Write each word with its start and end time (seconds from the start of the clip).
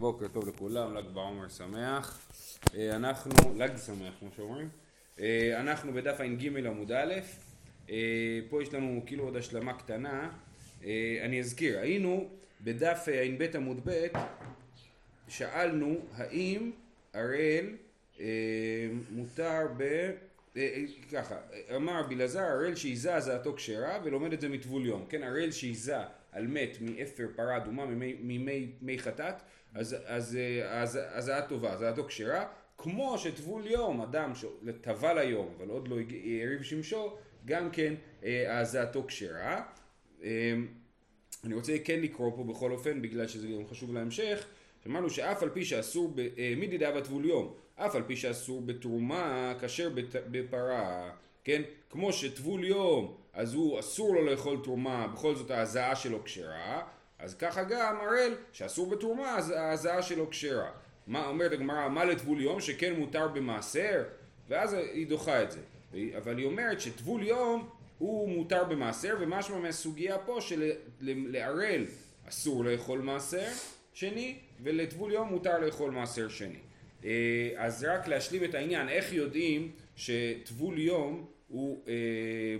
בוקר 0.00 0.28
טוב 0.28 0.48
לכולם, 0.48 0.94
ל"ג 0.94 1.04
בעומר 1.14 1.48
שמח. 1.48 2.28
אה, 2.74 2.96
אנחנו, 2.96 3.32
ל"ג 3.56 3.76
שמח 3.76 4.14
כמו 4.18 4.28
שאומרים. 4.36 4.68
אה, 5.20 5.60
אנחנו 5.60 5.92
בדף 5.92 6.20
ע"ג 6.20 6.66
עמוד 6.66 6.92
א', 6.92 7.14
אה, 7.90 8.40
פה 8.50 8.62
יש 8.62 8.74
לנו 8.74 9.02
כאילו 9.06 9.24
עוד 9.24 9.36
השלמה 9.36 9.72
קטנה. 9.72 10.30
אני 11.24 11.40
אזכיר, 11.40 11.78
היינו 11.78 12.28
בדף 12.60 13.08
ע"ב 13.08 13.56
עמוד 13.56 13.80
ב', 13.84 14.06
שאלנו 15.28 15.98
האם 16.14 16.70
הראל 17.14 17.76
מותר 19.10 19.66
ב... 19.76 20.10
ככה, 21.12 21.36
אמר 21.76 22.02
בלעזר 22.08 22.40
הראל 22.40 22.74
שעיזה 22.74 23.14
הזעתו 23.14 23.54
כשרה 23.54 23.98
ולומד 24.04 24.32
את 24.32 24.40
זה 24.40 24.48
מטבול 24.48 24.86
יום, 24.86 25.06
כן, 25.08 25.22
הראל 25.22 25.50
שעיזה 25.50 25.96
על 26.32 26.46
מת 26.46 26.76
מאפר 26.80 27.26
פרה 27.36 27.56
אדומה 27.56 27.86
ממי 27.86 28.98
חטאת 28.98 29.34
אז, 29.74 30.38
היה 31.28 31.42
טובה, 31.42 31.76
הייתו 31.86 32.04
כשרה, 32.04 32.46
כמו 32.78 33.18
שטבול 33.18 33.66
יום, 33.66 34.00
אדם 34.00 34.32
שטבל 34.34 35.18
היום, 35.18 35.54
אבל 35.58 35.68
עוד 35.68 35.88
לא 35.88 35.96
הריב 36.44 36.62
שמשו, 36.62 37.16
גם 37.44 37.70
כן 37.70 37.94
הזעתו 38.48 39.04
כשרה. 39.06 39.62
אני 41.44 41.54
רוצה 41.54 41.78
כן 41.84 42.00
לקרוא 42.00 42.36
פה 42.36 42.44
בכל 42.44 42.72
אופן, 42.72 43.02
בגלל 43.02 43.26
שזה 43.28 43.48
גם 43.48 43.66
חשוב 43.66 43.94
להמשך, 43.94 44.46
שאמרנו 44.84 45.10
שאף 45.10 45.42
על 45.42 45.50
פי 45.50 45.64
שאסור, 45.64 46.14
מי 46.56 46.66
דידה 46.66 46.92
בטבול 46.92 47.24
יום, 47.24 47.54
אף 47.76 47.94
על 47.94 48.02
פי 48.02 48.16
שאסור 48.16 48.62
בתרומה, 48.62 49.54
כשר 49.60 49.90
בפרה, 50.10 51.10
כן? 51.44 51.62
כמו 51.90 52.12
שטבול 52.12 52.64
יום, 52.64 53.16
אז 53.32 53.54
הוא 53.54 53.80
אסור 53.80 54.14
לו 54.14 54.24
לאכול 54.24 54.58
תרומה, 54.64 55.06
בכל 55.06 55.34
זאת 55.34 55.50
ההזעה 55.50 55.96
שלו 55.96 56.24
כשרה, 56.24 56.88
אז 57.20 57.34
ככה 57.34 57.62
גם 57.62 57.96
הראל 58.00 58.34
שאסור 58.52 58.90
בתרומה 58.90 59.36
אז 59.36 59.50
ההזעה 59.50 60.02
שלו 60.02 60.30
כשרה. 60.30 60.70
מה 61.06 61.26
אומרת 61.26 61.52
הגמרא, 61.52 61.88
מה 61.88 62.04
לטבול 62.04 62.40
יום 62.40 62.60
שכן 62.60 62.92
מותר 62.92 63.28
במעשר? 63.28 64.02
ואז 64.48 64.72
היא 64.72 65.06
דוחה 65.06 65.42
את 65.42 65.50
זה. 65.50 65.60
אבל 66.16 66.38
היא 66.38 66.46
אומרת 66.46 66.80
שטבול 66.80 67.22
יום 67.22 67.68
הוא 67.98 68.28
מותר 68.28 68.64
במעשר 68.64 69.16
ומשמע 69.20 69.58
מהסוגיה 69.58 70.18
פה 70.18 70.38
שלערל 70.40 71.84
אסור 72.28 72.64
לאכול 72.64 73.00
מעשר 73.00 73.48
שני 73.94 74.36
ולטבול 74.62 75.12
יום 75.12 75.28
מותר 75.28 75.58
לאכול 75.58 75.90
מעשר 75.90 76.28
שני. 76.28 76.58
אה, 77.04 77.50
אז 77.56 77.84
רק 77.84 78.08
להשלים 78.08 78.44
את 78.44 78.54
העניין, 78.54 78.88
איך 78.88 79.12
יודעים 79.12 79.70
שטבול 79.96 80.78
יום 80.78 81.26
הוא 81.50 81.82
אה, 81.88 81.92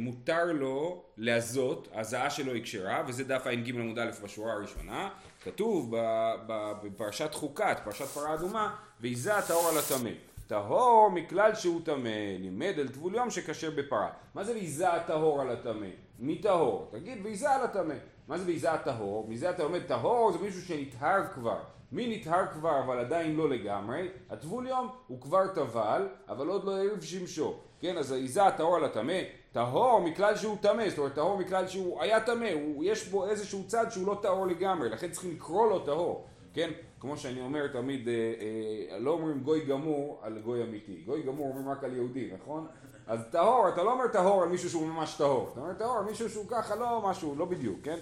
מותר 0.00 0.52
לו 0.52 1.02
להזות, 1.16 1.88
ההזעה 1.94 2.30
שלו 2.30 2.52
היא 2.52 2.62
כשרה, 2.62 3.02
וזה 3.06 3.24
דף 3.24 3.46
ע"ג 3.46 3.68
עמוד 3.68 3.98
א' 3.98 4.10
בשורה 4.24 4.52
הראשונה, 4.52 5.08
כתוב 5.44 5.94
בפרשת 6.82 7.34
חוקת, 7.34 7.76
פרשת 7.84 8.04
פרה 8.04 8.34
אדומה, 8.34 8.76
ויזה 9.00 9.36
הטהור 9.36 9.68
על 9.68 9.78
הטמא. 9.78 10.10
טהור 10.46 11.10
מכלל 11.14 11.54
שהוא 11.54 11.80
טמא, 11.84 12.36
לימד 12.40 12.74
על 12.80 12.88
טבול 12.88 13.14
יום 13.14 13.30
שכשר 13.30 13.70
בפרה. 13.70 14.10
מה 14.34 14.44
זה 14.44 14.52
ויזה 14.52 14.92
הטהור 14.92 15.40
על 15.40 15.50
הטמא? 15.50 15.86
מי 16.18 16.38
טהור? 16.38 16.88
תגיד 16.92 17.18
ויזה 17.22 17.50
על 17.50 17.62
הטמא. 17.62 17.94
מה 18.28 18.38
זה 18.38 18.46
ויזה 18.46 18.72
הטהור? 18.72 19.26
מזה 19.28 19.50
אתה 19.50 19.62
לומד 19.62 19.82
טהור 19.82 20.32
זה 20.32 20.38
מישהו 20.38 20.62
שנטהר 20.62 21.22
כבר. 21.34 21.58
מי 21.92 22.16
נטהר 22.16 22.46
כבר 22.52 22.80
אבל 22.84 22.98
עדיין 22.98 23.36
לא 23.36 23.50
לגמרי? 23.50 24.08
הטבול 24.30 24.66
יום 24.66 24.88
הוא 25.06 25.20
כבר 25.20 25.46
טבל, 25.54 26.08
אבל 26.28 26.48
עוד 26.48 26.64
לא 26.64 26.76
העריב 26.76 27.02
שמשו. 27.02 27.54
כן, 27.80 27.96
אז 27.98 28.12
העיזה 28.12 28.46
הטהור 28.46 28.76
על 28.76 28.84
הטמא, 28.84 29.18
טהור 29.52 30.00
מכלל 30.00 30.36
שהוא 30.36 30.56
טמא, 30.60 30.88
זאת 30.88 30.98
אומרת 30.98 31.14
טהור 31.14 31.38
מכלל 31.38 31.68
שהוא 31.68 32.02
היה 32.02 32.20
טמא, 32.20 32.48
יש 32.82 33.08
בו 33.08 33.28
איזשהו 33.28 33.64
צד 33.66 33.86
שהוא 33.90 34.06
לא 34.06 34.18
טהור 34.22 34.46
לגמרי, 34.46 34.88
לכן 34.88 35.10
צריכים 35.10 35.30
לקרוא 35.30 35.70
לו 35.70 35.78
טהור, 35.78 36.26
כן? 36.54 36.70
כמו 37.00 37.16
שאני 37.16 37.40
אומר 37.40 37.66
תמיד, 37.66 38.08
אה, 38.08 38.14
אה, 38.92 38.98
לא 38.98 39.10
אומרים 39.10 39.40
גוי 39.40 39.64
גמור 39.64 40.20
על 40.22 40.38
גוי 40.38 40.62
אמיתי, 40.62 41.02
גוי 41.06 41.22
גמור 41.22 41.48
אומרים 41.48 41.68
רק 41.68 41.84
על 41.84 41.94
יהודי, 41.94 42.30
נכון? 42.42 42.66
אז 43.06 43.20
טהור, 43.30 43.68
אתה 43.68 43.82
לא 43.82 43.92
אומר 43.92 44.08
טהור 44.08 44.42
על 44.42 44.48
מישהו 44.48 44.70
שהוא 44.70 44.86
ממש 44.86 45.14
טהור, 45.14 45.48
אתה 45.52 45.60
אומר 45.60 45.74
טהור 45.74 45.98
על 45.98 46.04
מישהו 46.04 46.30
שהוא 46.30 46.44
ככה 46.48 46.74
לא 46.74 47.02
משהו, 47.04 47.34
לא 47.38 47.44
בדיוק, 47.44 47.78
כן? 47.82 47.98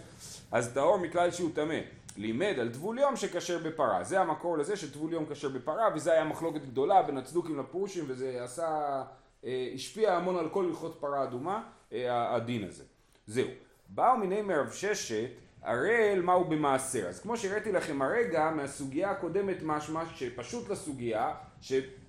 אז 0.52 0.72
טהור 0.74 0.96
מכלל 0.98 1.30
שהוא 1.30 1.50
טמא. 1.54 1.78
לימד 2.18 2.54
על 2.60 2.72
טבול 2.72 2.98
יום 2.98 3.16
שכשר 3.16 3.58
בפרה. 3.58 4.04
זה 4.04 4.20
המקור 4.20 4.58
לזה 4.58 4.76
שטבול 4.76 5.12
יום 5.12 5.24
כשר 5.30 5.48
בפרה, 5.48 5.88
וזה 5.94 6.12
היה 6.12 6.24
מחלוקת 6.24 6.60
גדולה 6.64 7.02
בין 7.02 7.18
הצדוקים 7.18 7.58
לפרושים, 7.58 8.04
וזה 8.08 8.44
עשה 8.44 9.02
אה, 9.44 9.68
השפיע 9.74 10.14
המון 10.14 10.36
על 10.36 10.48
כל 10.48 10.64
הלכות 10.64 10.96
פרה 11.00 11.24
אדומה, 11.24 11.62
אה, 11.92 12.34
הדין 12.34 12.64
הזה. 12.64 12.84
זהו. 13.26 13.48
באו 13.88 14.16
מיני 14.16 14.42
מרב 14.42 14.70
ששת, 14.70 15.28
הראל 15.62 16.20
מהו 16.22 16.44
במעשר. 16.44 17.06
אז 17.08 17.20
כמו 17.20 17.36
שהראיתי 17.36 17.72
לכם 17.72 18.02
הרגע, 18.02 18.50
מהסוגיה 18.50 19.10
הקודמת 19.10 19.56
משמע 19.62 20.02
שפשוט 20.14 20.68
לסוגיה, 20.68 21.34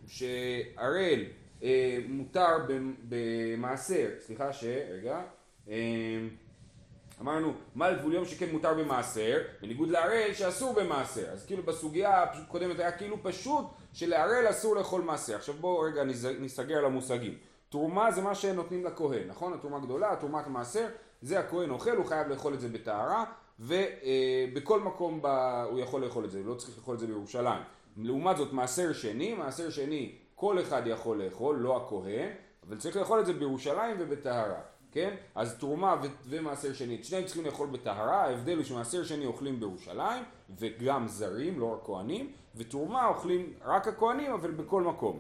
שהראל 0.07 1.25
אה, 1.63 1.97
מותר 2.07 2.57
במעשר, 3.09 4.09
סליחה 4.19 4.53
שרגע, 4.53 5.21
אה, 5.69 5.75
אמרנו 7.22 7.53
מה 7.75 7.90
לגבול 7.90 8.13
יום 8.13 8.25
שכן 8.25 8.50
מותר 8.52 8.74
במעשר, 8.74 9.38
בניגוד 9.62 9.90
להראל 9.90 10.34
שאסור 10.34 10.74
במעשר. 10.74 11.30
אז 11.31 11.46
כאילו 11.46 11.63
בסוגיה 11.63 12.24
הקודמת 12.24 12.80
היה 12.80 12.91
כאילו 12.91 13.18
פשוט 13.24 13.66
שלהראל 13.94 14.50
אסור 14.50 14.75
לאכול 14.75 15.02
מעשר. 15.02 15.35
עכשיו 15.35 15.56
בואו 15.56 15.80
רגע 15.80 16.03
נסגר 16.40 16.78
על 16.78 16.85
המושגים. 16.85 17.38
תרומה 17.69 18.12
זה 18.12 18.22
מה 18.22 18.35
שנותנים 18.35 18.85
לכהן, 18.85 19.28
נכון? 19.28 19.53
התרומה 19.53 19.80
גדולה, 19.80 20.16
תרומת 20.16 20.47
מעשר, 20.47 20.88
זה 21.22 21.40
הכהן 21.40 21.69
אוכל, 21.69 21.96
הוא 21.96 22.06
חייב 22.06 22.28
לאכול 22.28 22.53
את 22.53 22.62
זה 22.62 22.69
בטהרה, 22.69 23.24
ובכל 23.59 24.80
מקום 24.80 25.19
ב... 25.22 25.28
הוא 25.69 25.80
יכול 25.80 26.01
לאכול 26.01 26.25
את 26.25 26.31
זה, 26.31 26.44
לא 26.44 26.53
צריך 26.53 26.78
לאכול 26.78 26.96
את 26.96 27.00
זה 27.00 27.07
בירושלים. 27.07 27.62
לעומת 27.97 28.38
זאת 28.38 28.53
מעשר 28.53 28.94
שני, 28.94 29.34
מעשר 29.34 29.69
שני 29.69 30.16
כל 30.36 30.62
אחד 30.62 30.81
יכול 30.86 31.24
לאכול, 31.24 31.56
לא 31.56 31.78
הכהן, 31.78 32.30
אבל 32.68 32.78
צריך 32.78 32.97
לאכול 32.97 33.19
את 33.19 33.25
זה 33.25 33.34
בירושלים 33.34 33.97
ובטהרה. 34.00 34.59
כן? 34.91 35.16
אז 35.35 35.57
תרומה 35.57 35.95
ו- 36.03 36.07
ומעשר 36.29 36.73
שני, 36.73 36.95
את 36.95 37.05
שניהם 37.05 37.25
צריכים 37.25 37.45
לאכול 37.45 37.67
בטהרה, 37.67 38.22
ההבדל 38.25 38.55
הוא 38.55 38.63
שמעשר 38.63 39.03
שני 39.03 39.25
אוכלים 39.25 39.59
בירושלים, 39.59 40.23
וגם 40.59 41.07
זרים, 41.07 41.59
לא 41.59 41.73
רק 41.73 41.79
כהנים, 41.85 42.31
ותרומה 42.55 43.07
אוכלים 43.07 43.53
רק 43.66 43.88
הכהנים, 43.88 44.31
אבל 44.31 44.51
בכל 44.51 44.81
מקום. 44.81 45.19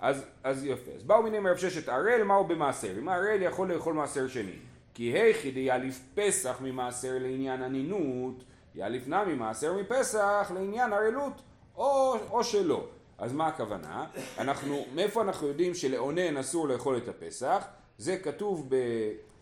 אז, 0.00 0.24
אז 0.44 0.64
יפה. 0.64 0.90
אז 0.90 1.02
באו 1.02 1.22
מיני 1.22 1.38
מרב 1.38 1.56
ששת 1.56 1.88
ערל, 1.88 2.22
מהו 2.22 2.44
במעשר? 2.44 2.98
אם 2.98 3.08
הערל 3.08 3.42
יכול 3.42 3.72
לאכול 3.72 3.94
מעשר 3.94 4.28
שני. 4.28 4.56
כי 4.94 5.02
היכי 5.02 5.50
דיאליף 5.50 6.00
פסח 6.14 6.58
ממעשר 6.60 7.16
לעניין 7.20 7.62
הנינות, 7.62 8.44
יאליף 8.74 9.08
נע 9.08 9.24
ממעשר 9.24 9.72
מפסח 9.72 10.52
לעניין 10.54 10.92
ערלות, 10.92 11.42
או, 11.76 12.16
או 12.30 12.44
שלא. 12.44 12.86
אז 13.18 13.32
מה 13.32 13.46
הכוונה? 13.46 14.06
אנחנו, 14.38 14.84
מאיפה 14.94 15.22
אנחנו 15.22 15.46
יודעים 15.46 15.74
שלאונן 15.74 16.36
אסור 16.36 16.68
לאכול 16.68 16.96
את 16.96 17.08
הפסח? 17.08 17.66
זה 17.98 18.16
כתוב 18.16 18.66
ב... 18.68 18.76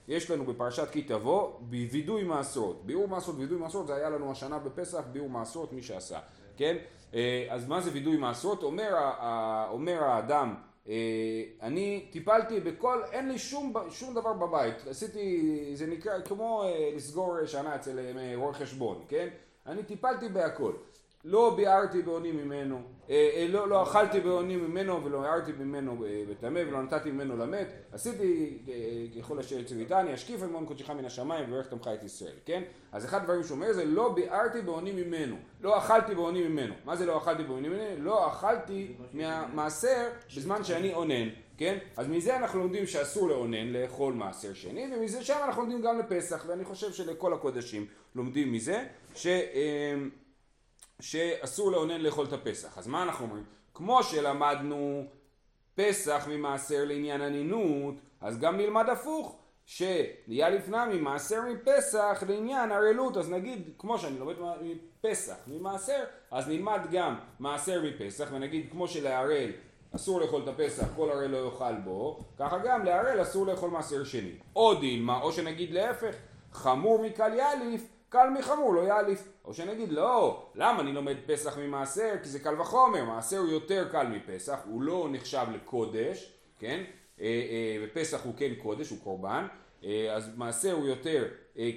יש 0.09 0.31
לנו 0.31 0.45
בפרשת 0.45 0.89
כי 0.93 1.03
תבוא 1.03 1.53
בווידוי 1.61 2.25
מעשרות. 2.25 2.87
ביאור 2.87 3.09
מעשרות 3.09 3.37
ווידוי 3.37 3.59
מעשרות 3.59 3.87
זה 3.87 3.95
היה 3.95 4.11
לנו 4.11 4.31
השנה 4.31 4.59
בפסח 4.59 5.05
ביאור 5.13 5.31
מעשרות 5.31 5.73
מי 5.73 5.83
שעשה, 5.83 6.19
כן? 6.57 6.77
אה, 7.15 7.47
אז 7.51 7.69
מה 7.69 7.81
זה 7.81 7.91
וידוי 7.93 8.17
מעשרות? 8.17 8.63
אומר, 8.63 8.95
אומר 9.71 10.05
האדם 10.05 10.55
אה, 10.89 10.95
אני 11.63 12.07
טיפלתי 12.11 12.61
בכל, 12.61 13.03
אין 13.13 13.29
לי 13.29 13.39
שום, 13.39 13.73
שום 13.91 14.15
דבר 14.15 14.33
בבית, 14.33 14.75
עשיתי, 14.91 15.71
זה 15.75 15.87
נקרא 15.87 16.21
כמו 16.21 16.63
אה, 16.65 16.91
לסגור 16.97 17.47
שנה 17.47 17.75
אצל 17.75 17.99
רואה 18.35 18.55
חשבון, 18.55 19.05
כן? 19.09 19.29
אני 19.67 19.83
טיפלתי 19.83 20.29
בהכל. 20.29 20.73
לא 21.29 21.55
ביארתי 21.57 22.03
בעוני 22.03 22.33
ממנו, 22.33 22.81
אה, 23.11 23.31
אה, 23.35 23.47
לא, 23.49 23.69
לא 23.69 23.83
אכלתי 23.83 24.21
בעוני 24.21 24.57
ממנו 24.57 25.05
ולא 25.05 25.25
הערתי 25.25 25.53
ממנו 25.53 26.05
אה, 26.05 26.23
בטמא 26.31 26.59
ולא 26.69 26.83
נתתי 26.83 27.11
ממנו 27.11 27.37
למת, 27.37 27.73
עשיתי 27.93 28.59
אה, 28.69 28.75
ככל 29.21 29.39
אשר 29.39 29.63
צוויתני, 29.63 30.15
אשקיף 30.15 30.43
אמון 30.43 30.67
קודשך 30.67 30.91
מן 30.91 31.05
השמיים 31.05 31.45
וברך 31.49 31.67
תמך 31.67 31.91
את 31.95 32.05
ישראל, 32.05 32.35
כן? 32.45 32.63
אז 32.93 33.05
אחד 33.05 33.21
הדברים 33.21 33.43
שהוא 33.43 33.55
אומר 33.55 33.73
זה 33.73 33.85
לא 33.85 34.13
ביארתי 34.13 34.61
בעוני 34.61 34.93
ממנו, 34.93 35.37
לא 35.61 35.79
אכלתי 35.79 36.15
בעוני 36.15 36.49
ממנו. 36.49 36.75
מה 36.85 36.97
זה 36.97 37.07
לא 37.07 37.19
אכלתי 37.19 37.43
בעוני 37.43 37.69
ממנו? 37.69 38.05
לא 38.05 38.29
אכלתי 38.29 38.93
מהמעשר 39.13 40.09
בזמן 40.37 40.65
שאני 40.65 40.95
אונן, 40.95 41.29
כן? 41.59 41.79
אז 41.97 42.09
מזה 42.09 42.37
אנחנו 42.37 42.61
לומדים 42.61 42.87
שאסור 42.87 43.29
לאונן 43.29 43.69
לאכול 43.69 44.15
מעשר 44.15 44.55
שני, 44.55 44.91
ומזה 44.97 45.25
שם 45.25 45.39
אנחנו 45.45 45.63
לומדים 45.63 45.83
גם 45.83 45.99
לפסח, 45.99 46.45
ואני 46.49 46.65
חושב 46.65 46.93
שלכל 46.93 47.33
הקודשים 47.33 47.87
לומדים 48.15 48.53
מזה, 48.53 48.85
ש... 49.15 49.27
שאסור 51.01 51.73
לאונן 51.73 52.01
לאכול 52.01 52.27
את 52.27 52.33
הפסח. 52.33 52.79
אז 52.79 52.87
מה 52.87 53.03
אנחנו 53.03 53.25
אומרים? 53.25 53.45
כמו 53.75 54.03
שלמדנו 54.03 55.05
פסח 55.75 56.27
ממעשר 56.31 56.85
לעניין 56.85 57.21
הנינות, 57.21 57.95
אז 58.21 58.39
גם 58.39 58.57
נלמד 58.57 58.89
הפוך, 58.89 59.37
שנהיה 59.67 60.49
לפנה 60.51 60.87
ממעשר 60.87 61.43
מפסח 61.43 62.23
לעניין 62.29 62.73
ערלות, 62.73 63.17
אז 63.17 63.31
נגיד, 63.31 63.71
כמו 63.79 63.99
שאני 63.99 64.19
לומד 64.19 64.35
מפסח 64.61 65.37
ממעשר, 65.47 66.05
אז 66.31 66.49
נלמד 66.49 66.81
גם 66.91 67.19
מעשר 67.39 67.83
מפסח, 67.83 68.29
ונגיד 68.33 68.69
כמו 68.71 68.89
שלערל 68.89 69.51
אסור 69.97 70.21
לאכול 70.21 70.43
את 70.43 70.49
הפסח, 70.49 70.87
כל 70.97 71.11
ערל 71.11 71.27
לא 71.27 71.37
יאכל 71.37 71.75
בו, 71.85 72.21
ככה 72.39 72.59
גם 72.59 72.85
לערל 72.85 73.23
אסור 73.23 73.47
לאכול 73.47 73.71
מעשר 73.71 74.05
שני. 74.05 74.33
או 74.57 74.75
דילמה, 74.75 75.21
או 75.23 75.33
שנגיד 75.33 75.71
להפך, 75.71 76.15
חמור 76.53 77.03
מקל 77.03 77.35
יאליף, 77.35 77.83
קל 78.09 78.29
מחמור 78.39 78.75
לא 78.75 78.81
יאליף. 78.81 79.29
או 79.47 79.55
שנגיד 79.55 79.93
לא, 79.93 80.47
למה 80.55 80.81
אני 80.81 80.93
לומד 80.93 81.17
פסח 81.27 81.59
ממעשר? 81.59 82.15
כי 82.23 82.29
זה 82.29 82.39
קל 82.39 82.61
וחומר, 82.61 83.05
מעשר 83.05 83.39
הוא 83.39 83.49
יותר 83.49 83.89
קל 83.93 84.07
מפסח, 84.07 84.59
הוא 84.65 84.83
לא 84.83 85.09
נחשב 85.11 85.47
לקודש, 85.55 86.33
כן? 86.59 86.85
אה, 87.21 87.27
אה, 87.27 87.85
ופסח 87.85 88.25
הוא 88.25 88.35
כן 88.37 88.55
קודש, 88.63 88.91
הוא 88.91 88.99
קורבן, 89.05 89.47
אה, 89.85 90.15
אז 90.15 90.31
מעשר 90.37 90.73
הוא 90.73 90.87
יותר 90.87 91.29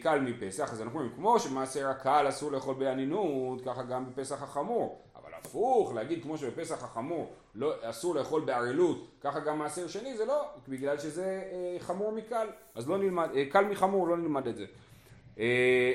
קל 0.02 0.20
מפסח, 0.20 0.74
אז 0.74 0.82
אנחנו 0.82 1.00
אומרים 1.00 1.16
כמו 1.16 1.40
שמעשר 1.40 1.88
הקל 1.88 2.26
אסור 2.30 2.52
לאכול 2.52 2.76
בענינות, 2.76 3.62
ככה 3.66 3.84
גם 3.84 4.06
בפסח 4.06 4.44
החמור. 4.44 5.02
אבל 5.16 5.30
הפוך, 5.34 5.94
להגיד 5.94 6.24
כמו 6.24 6.38
שבפסח 6.38 6.84
החמור 6.84 7.32
לא, 7.56 7.74
אסור 7.82 8.16
לאכול 8.16 8.42
בערלות, 8.42 9.08
ככה 9.22 9.40
גם 9.40 9.60
מעשר 9.60 9.88
שני, 9.88 10.18
זה 10.18 10.26
לא, 10.26 10.46
בגלל 10.68 11.00
שזה 11.00 11.44
חמור 11.80 12.12
מקל, 12.12 12.48
אז 12.76 12.90
לא 12.90 12.98
נלמד, 12.98 13.30
קל 13.52 13.66
מחמור, 13.66 14.08
לא 14.08 14.18
נלמד 14.18 14.48
את 14.48 14.58
זה. 14.58 14.66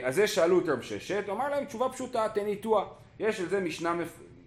אז 0.04 0.14
זה 0.14 0.26
שאלו 0.26 0.60
את 0.60 0.68
רב 0.68 0.82
ששת, 0.82 1.24
אמר 1.30 1.48
להם 1.48 1.64
תשובה 1.64 1.88
פשוטה, 1.88 2.26
תניתוח. 2.34 2.88
יש 3.18 3.40
על 3.40 3.48
זה 3.48 3.60
משנה 3.60 3.96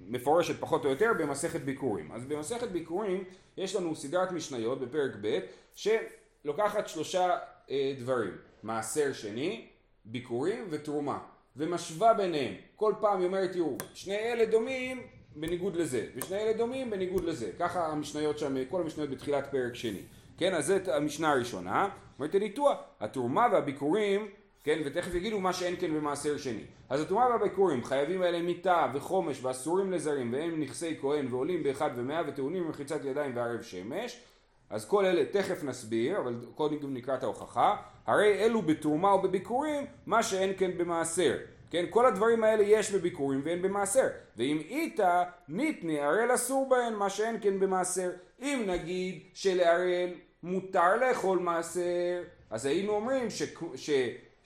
מפורשת 0.07 0.59
פחות 0.59 0.85
או 0.85 0.89
יותר 0.89 1.11
במסכת 1.19 1.61
ביקורים. 1.61 2.11
אז 2.11 2.25
במסכת 2.25 2.67
ביקורים 2.67 3.23
יש 3.57 3.75
לנו 3.75 3.95
סדרת 3.95 4.31
משניות 4.31 4.81
בפרק 4.81 5.11
ב' 5.21 5.39
שלוקחת 5.75 6.87
שלושה 6.87 7.37
אה, 7.69 7.93
דברים, 7.99 8.31
מעשר 8.63 9.13
שני, 9.13 9.67
ביקורים 10.05 10.67
ותרומה, 10.69 11.19
ומשווה 11.55 12.13
ביניהם. 12.13 12.53
כל 12.75 12.93
פעם 13.01 13.19
היא 13.19 13.27
אומרת, 13.27 13.51
תראו, 13.51 13.77
שני 13.93 14.15
אלה 14.15 14.45
דומים 14.45 15.01
בניגוד 15.35 15.75
לזה, 15.75 16.05
ושני 16.15 16.37
אלה 16.37 16.53
דומים 16.53 16.89
בניגוד 16.89 17.23
לזה. 17.23 17.51
ככה 17.59 17.87
המשניות 17.87 18.39
שם, 18.39 18.65
כל 18.69 18.81
המשניות 18.81 19.09
בתחילת 19.09 19.51
פרק 19.51 19.75
שני. 19.75 20.01
כן, 20.37 20.53
אז 20.53 20.65
זאת 20.65 20.87
המשנה 20.87 21.31
הראשונה. 21.31 21.89
אומרת 22.19 22.35
הניתוח, 22.35 22.77
התרומה 22.99 23.47
והביקורים 23.51 24.27
כן, 24.67 24.79
ותכף 24.85 25.15
יגידו 25.15 25.39
מה 25.39 25.53
שאין 25.53 25.75
כן 25.79 25.93
במעשר 25.93 26.37
שני. 26.37 26.63
אז 26.89 27.01
התרומה 27.01 27.27
והביקורים 27.27 27.83
חייבים 27.83 28.21
עליהם 28.21 28.45
מיתה 28.45 28.87
וחומש 28.93 29.43
ואסורים 29.43 29.91
לזרים 29.91 30.33
והם 30.33 30.59
נכסי 30.59 30.97
כהן 31.01 31.27
ועולים 31.29 31.63
באחד 31.63 31.89
ומאה 31.95 32.21
וטעונים 32.27 32.63
במחיצת 32.63 33.05
ידיים 33.05 33.35
וערב 33.35 33.61
שמש 33.61 34.21
אז 34.69 34.85
כל 34.87 35.05
אלה 35.05 35.25
תכף 35.25 35.63
נסביר, 35.63 36.17
אבל 36.17 36.35
קודם 36.55 36.93
נקרא 36.93 37.15
את 37.15 37.23
ההוכחה. 37.23 37.75
הרי 38.07 38.45
אלו 38.45 38.61
בתרומה 38.61 39.11
או 39.11 39.21
בביקורים, 39.21 39.85
מה 40.05 40.23
שאין 40.23 40.53
כן 40.57 40.77
במעשר. 40.77 41.37
כן, 41.69 41.85
כל 41.89 42.05
הדברים 42.05 42.43
האלה 42.43 42.63
יש 42.63 42.91
בביקורים 42.91 43.41
ואין 43.43 43.61
במעשר. 43.61 44.07
ואם 44.37 44.57
איתה, 44.69 45.23
ניתני 45.49 45.99
הראל 45.99 46.35
אסור 46.35 46.69
בהן, 46.69 46.93
מה 46.93 47.09
שאין 47.09 47.37
כן 47.41 47.59
במעשר. 47.59 48.09
אם 48.41 48.63
נגיד 48.67 49.21
שלהראל 49.33 50.09
מותר 50.43 50.95
לאכול 50.97 51.39
מעשר, 51.39 52.23
אז 52.49 52.65
היינו 52.65 52.93
אומרים 52.93 53.29
ש... 53.29 53.43
ש 53.75 53.89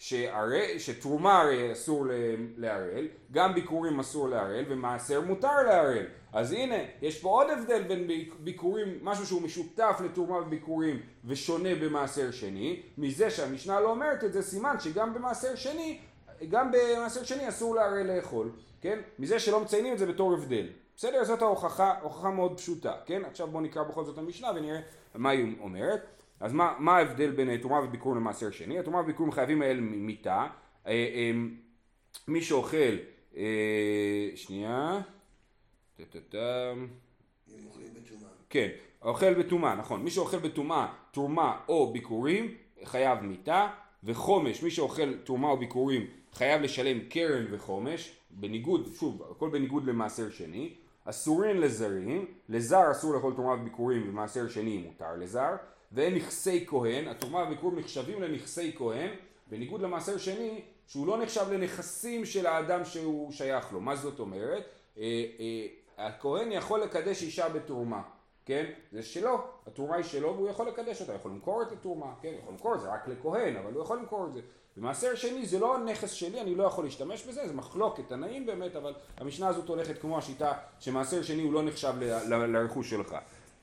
שהרי, 0.02 0.80
שתרומה 0.80 1.42
הרי 1.42 1.72
אסור 1.72 2.06
להראל, 2.58 3.08
גם 3.32 3.54
ביקורים 3.54 4.00
אסור 4.00 4.30
להראל 4.30 4.66
ומעשר 4.70 5.22
מותר 5.22 5.64
להראל. 5.66 6.06
אז 6.34 6.52
הנה, 6.52 6.76
יש 7.02 7.20
פה 7.20 7.30
עוד 7.30 7.50
הבדל 7.50 7.84
בין 7.84 8.08
ביקורים, 8.40 8.88
משהו 9.02 9.26
שהוא 9.26 9.42
משותף 9.42 10.02
לתרומה 10.06 10.38
וביקורים 10.38 11.02
ושונה 11.26 11.76
במעשר 11.76 12.32
שני, 12.32 12.82
מזה 12.98 13.30
שהמשנה 13.30 13.80
לא 13.80 13.90
אומרת 13.90 14.24
את 14.24 14.34
זה, 14.34 14.42
סימן 14.42 14.80
שגם 14.80 15.14
במעשר 15.14 15.56
שני, 15.56 16.00
גם 16.50 16.72
במעשר 16.72 17.24
שני 17.24 17.50
אסור 17.50 17.76
להראל 17.76 18.16
לאכול, 18.16 18.52
כן? 18.82 19.00
מזה 19.20 19.40
שלא 19.40 19.60
מציינים 19.60 19.94
את 19.94 20.00
זה 20.00 20.06
בתור 20.06 20.34
הבדל. 20.34 20.68
בסדר? 20.98 21.24
זאת 21.24 21.42
ההוכחה, 21.42 21.94
הוכחה 22.02 22.30
מאוד 22.30 22.58
פשוטה, 22.58 22.94
כן? 23.06 23.26
עכשיו 23.26 23.48
בואו 23.48 23.64
נקרא 23.64 23.84
בכל 23.84 24.06
זאת 24.06 24.18
המשנה 24.18 24.52
ונראה 24.56 24.80
מה 25.16 25.30
היא 25.30 25.56
אומרת. 25.60 26.21
אז 26.42 26.54
מה, 26.54 26.74
מה 26.80 26.98
ההבדל 26.98 27.32
בין 27.32 27.58
תרומה 27.58 27.80
וביקור 27.84 28.16
למעשר 28.16 28.52
שני? 28.52 28.80
התרומה 28.80 29.00
וביקור 29.00 29.32
חייבים 29.34 29.62
האל 29.62 29.80
מיתה. 29.80 30.48
אה, 30.88 30.92
אה, 30.92 31.32
מי 32.28 32.42
שאוכל, 32.42 32.98
אה, 33.38 34.30
שנייה, 34.36 35.02
כן, 38.50 38.68
אוכל 39.02 39.34
בטומאה, 39.34 39.76
נכון. 39.76 40.04
מי 40.04 40.12
שאוכל 40.12 40.40
בטומאה, 40.40 40.94
תרומה 41.12 41.60
או 41.68 41.94
ביקורים, 41.94 42.56
חייב 42.84 43.20
מיתה. 43.22 43.68
וחומש, 44.04 44.64
מי 44.64 44.72
שאוכל 44.72 45.18
תרומה 45.24 45.50
או 45.50 45.58
ביקורים, 45.58 46.08
חייב 46.34 46.62
לשלם 46.62 47.00
קרן 47.00 47.46
וחומש, 47.52 48.18
בניגוד, 48.32 48.90
שוב, 48.96 49.24
הכל 49.32 49.50
בניגוד 49.50 49.86
למעשר 49.86 50.30
שני. 50.30 50.74
אסורים 51.06 51.60
לזרים, 51.60 52.26
לזר 52.50 52.92
אסור 52.92 53.14
לאכול 53.14 53.34
תרומה 53.34 53.54
וביקורים 53.62 54.10
ומעשר 54.10 54.48
שני 54.48 54.78
מותר 54.78 55.16
לזר. 55.18 55.56
ואין 55.92 56.16
נכסי 56.16 56.66
כהן, 56.68 57.08
התרומה 57.08 57.40
והביקור 57.40 57.72
נחשבים 57.72 58.22
לנכסי 58.22 58.76
כהן, 58.78 59.10
בניגוד 59.48 59.82
למעשר 59.82 60.18
שני, 60.18 60.62
שהוא 60.88 61.08
לא 61.08 61.22
נחשב 61.22 61.46
לנכסים 61.52 62.26
של 62.26 62.46
האדם 62.46 62.86
שהוא 62.86 63.32
שייך 63.32 63.74
לו. 63.74 63.80
מה 63.80 63.96
זאת 63.96 64.20
אומרת? 64.20 64.64
אה, 64.98 65.26
אה, 65.40 65.68
הכהן 66.08 66.52
יכול 66.52 66.82
לקדש 66.82 67.24
אישה 67.24 67.50
בתרומה, 67.50 68.02
כן? 68.46 68.66
זה 68.92 69.04
שלו, 69.04 69.44
התרומה 69.68 69.96
היא 69.96 70.04
שלו 70.04 70.36
והוא 70.36 70.50
יכול 70.50 70.68
לקדש 70.68 71.02
אותה, 71.02 71.14
יכול 71.14 71.32
למכור 71.32 71.62
את 71.62 71.72
התרומה, 71.72 72.14
כן? 72.22 72.34
יכול 72.40 72.54
למכור 72.54 72.76
את 72.76 72.82
זה 72.82 72.94
רק 72.94 73.08
לכהן, 73.08 73.56
אבל 73.56 73.74
הוא 73.74 73.84
יכול 73.84 73.98
למכור 73.98 74.28
את 74.28 74.34
זה. 74.34 74.42
במעשר 74.78 75.16
שני 75.16 75.46
זה 75.46 75.60
לא 75.60 75.78
נכס 75.86 76.12
שלי, 76.12 76.42
אני 76.42 76.56
לא 76.56 76.64
יכול 76.64 76.84
להשתמש 76.84 77.24
בזה, 77.24 77.48
זה 77.48 77.54
מחלוקת 77.54 78.04
תנאים 78.08 78.46
באמת, 78.46 78.76
אבל 78.76 78.94
המשנה 79.18 79.48
הזאת 79.48 79.68
הולכת 79.68 80.02
כמו 80.02 80.18
השיטה 80.18 80.54
שמעשר 80.80 81.22
שני 81.22 81.42
הוא 81.42 81.54
לא 81.54 81.64
נחשב 81.64 81.94
לרכוש 82.30 82.90
שלך. 82.90 83.16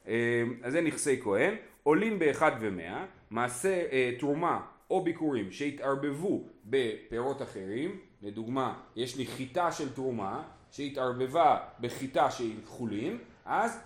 אה, 0.08 0.42
אז 0.62 0.72
זה 0.72 0.80
נכסי 0.80 1.22
כהן. 1.22 1.54
עולים 1.88 2.18
באחד 2.18 2.52
ומאה, 2.60 3.04
מעשה 3.30 3.86
אה, 3.92 4.12
תרומה 4.18 4.60
או 4.90 5.04
ביקורים 5.04 5.52
שהתערבבו 5.52 6.42
בפירות 6.64 7.42
אחרים, 7.42 8.00
לדוגמה 8.22 8.80
יש 8.96 9.16
לי 9.16 9.26
חיטה 9.26 9.72
של 9.72 9.92
תרומה 9.92 10.42
שהתערבבה 10.70 11.58
בחיטה 11.80 12.30
של 12.30 12.50
חולין, 12.64 13.18
אז 13.44 13.80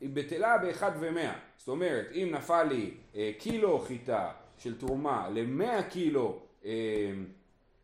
היא 0.00 0.10
בטלה 0.12 0.58
באחד 0.58 0.92
ומאה. 1.00 1.32
זאת 1.56 1.68
אומרת, 1.68 2.06
אם 2.12 2.28
נפל 2.32 2.62
לי 2.62 2.94
אה, 3.16 3.30
קילו 3.38 3.78
חיטה 3.78 4.30
של 4.58 4.78
תרומה 4.78 5.28
למאה 5.34 5.82
קילו 5.82 6.38
אה, 6.64 6.70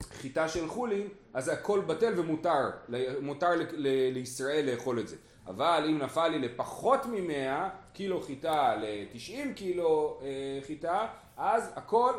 חיטה 0.02 0.48
של 0.48 0.68
חולין, 0.68 1.08
אז 1.34 1.48
הכל 1.48 1.80
בטל 1.80 2.20
ומותר, 2.20 2.70
מותר 3.22 3.54
ל, 3.54 3.62
ל, 3.72 4.10
לישראל 4.12 4.70
לאכול 4.70 5.00
את 5.00 5.08
זה. 5.08 5.16
אבל 5.46 5.86
אם 5.90 5.98
נפל 5.98 6.28
לי 6.28 6.38
לפחות 6.38 7.00
ממאה 7.06 7.68
קילו 7.92 8.22
חיטה 8.22 8.74
ל-90 8.76 9.54
קילו 9.54 10.20
אה, 10.22 10.58
חיטה, 10.66 11.06
אז 11.36 11.72
הכל 11.76 12.12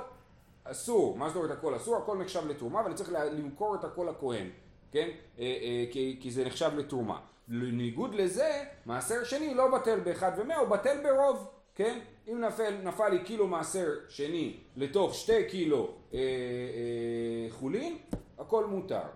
אסור. 0.64 1.18
מה 1.18 1.30
זאת 1.30 1.36
אומרת 1.36 1.52
הכל 1.52 1.76
אסור? 1.76 1.98
הכל 1.98 2.18
נחשב 2.18 2.48
לתרומה 2.48 2.82
ואני 2.84 2.96
צריך 2.96 3.10
למכור 3.12 3.76
את 3.76 3.84
הכל 3.84 4.08
לכהן, 4.10 4.50
כן? 4.92 5.10
אה, 5.40 5.44
אה, 5.44 5.86
כי, 5.92 6.18
כי 6.22 6.32
זה 6.32 6.46
נחשב 6.46 6.72
לתרומה. 6.76 7.20
בניגוד 7.48 8.16
לזה, 8.16 8.64
מעשר 8.86 9.24
שני 9.24 9.54
לא 9.54 9.72
בטל 9.78 10.00
באחד 10.00 10.32
ומאה, 10.38 10.58
הוא 10.58 10.70
בטל 10.70 11.04
ברוב, 11.04 11.50
כן? 11.76 12.00
אם 12.28 12.42
נפל, 12.42 12.78
נפל 12.84 13.10
לי 13.10 13.24
קילו 13.24 13.48
מעשר 13.48 13.88
שני 14.10 14.58
לתוך 14.76 15.16
שתי 15.16 15.50
קילו 15.50 15.96
אה, 16.14 16.20
אה, 16.20 17.48
חולין, 17.50 17.98
הכל 18.38 18.66
מותר. 18.66 19.08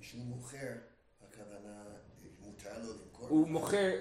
כשהוא 0.00 0.22
מוכר, 0.24 0.72
הכוונה, 1.28 1.82
מותר 2.46 2.78
לו 2.82 2.92
למכור? 2.92 3.17
הוא 3.28 3.48
מוכר, 3.48 3.92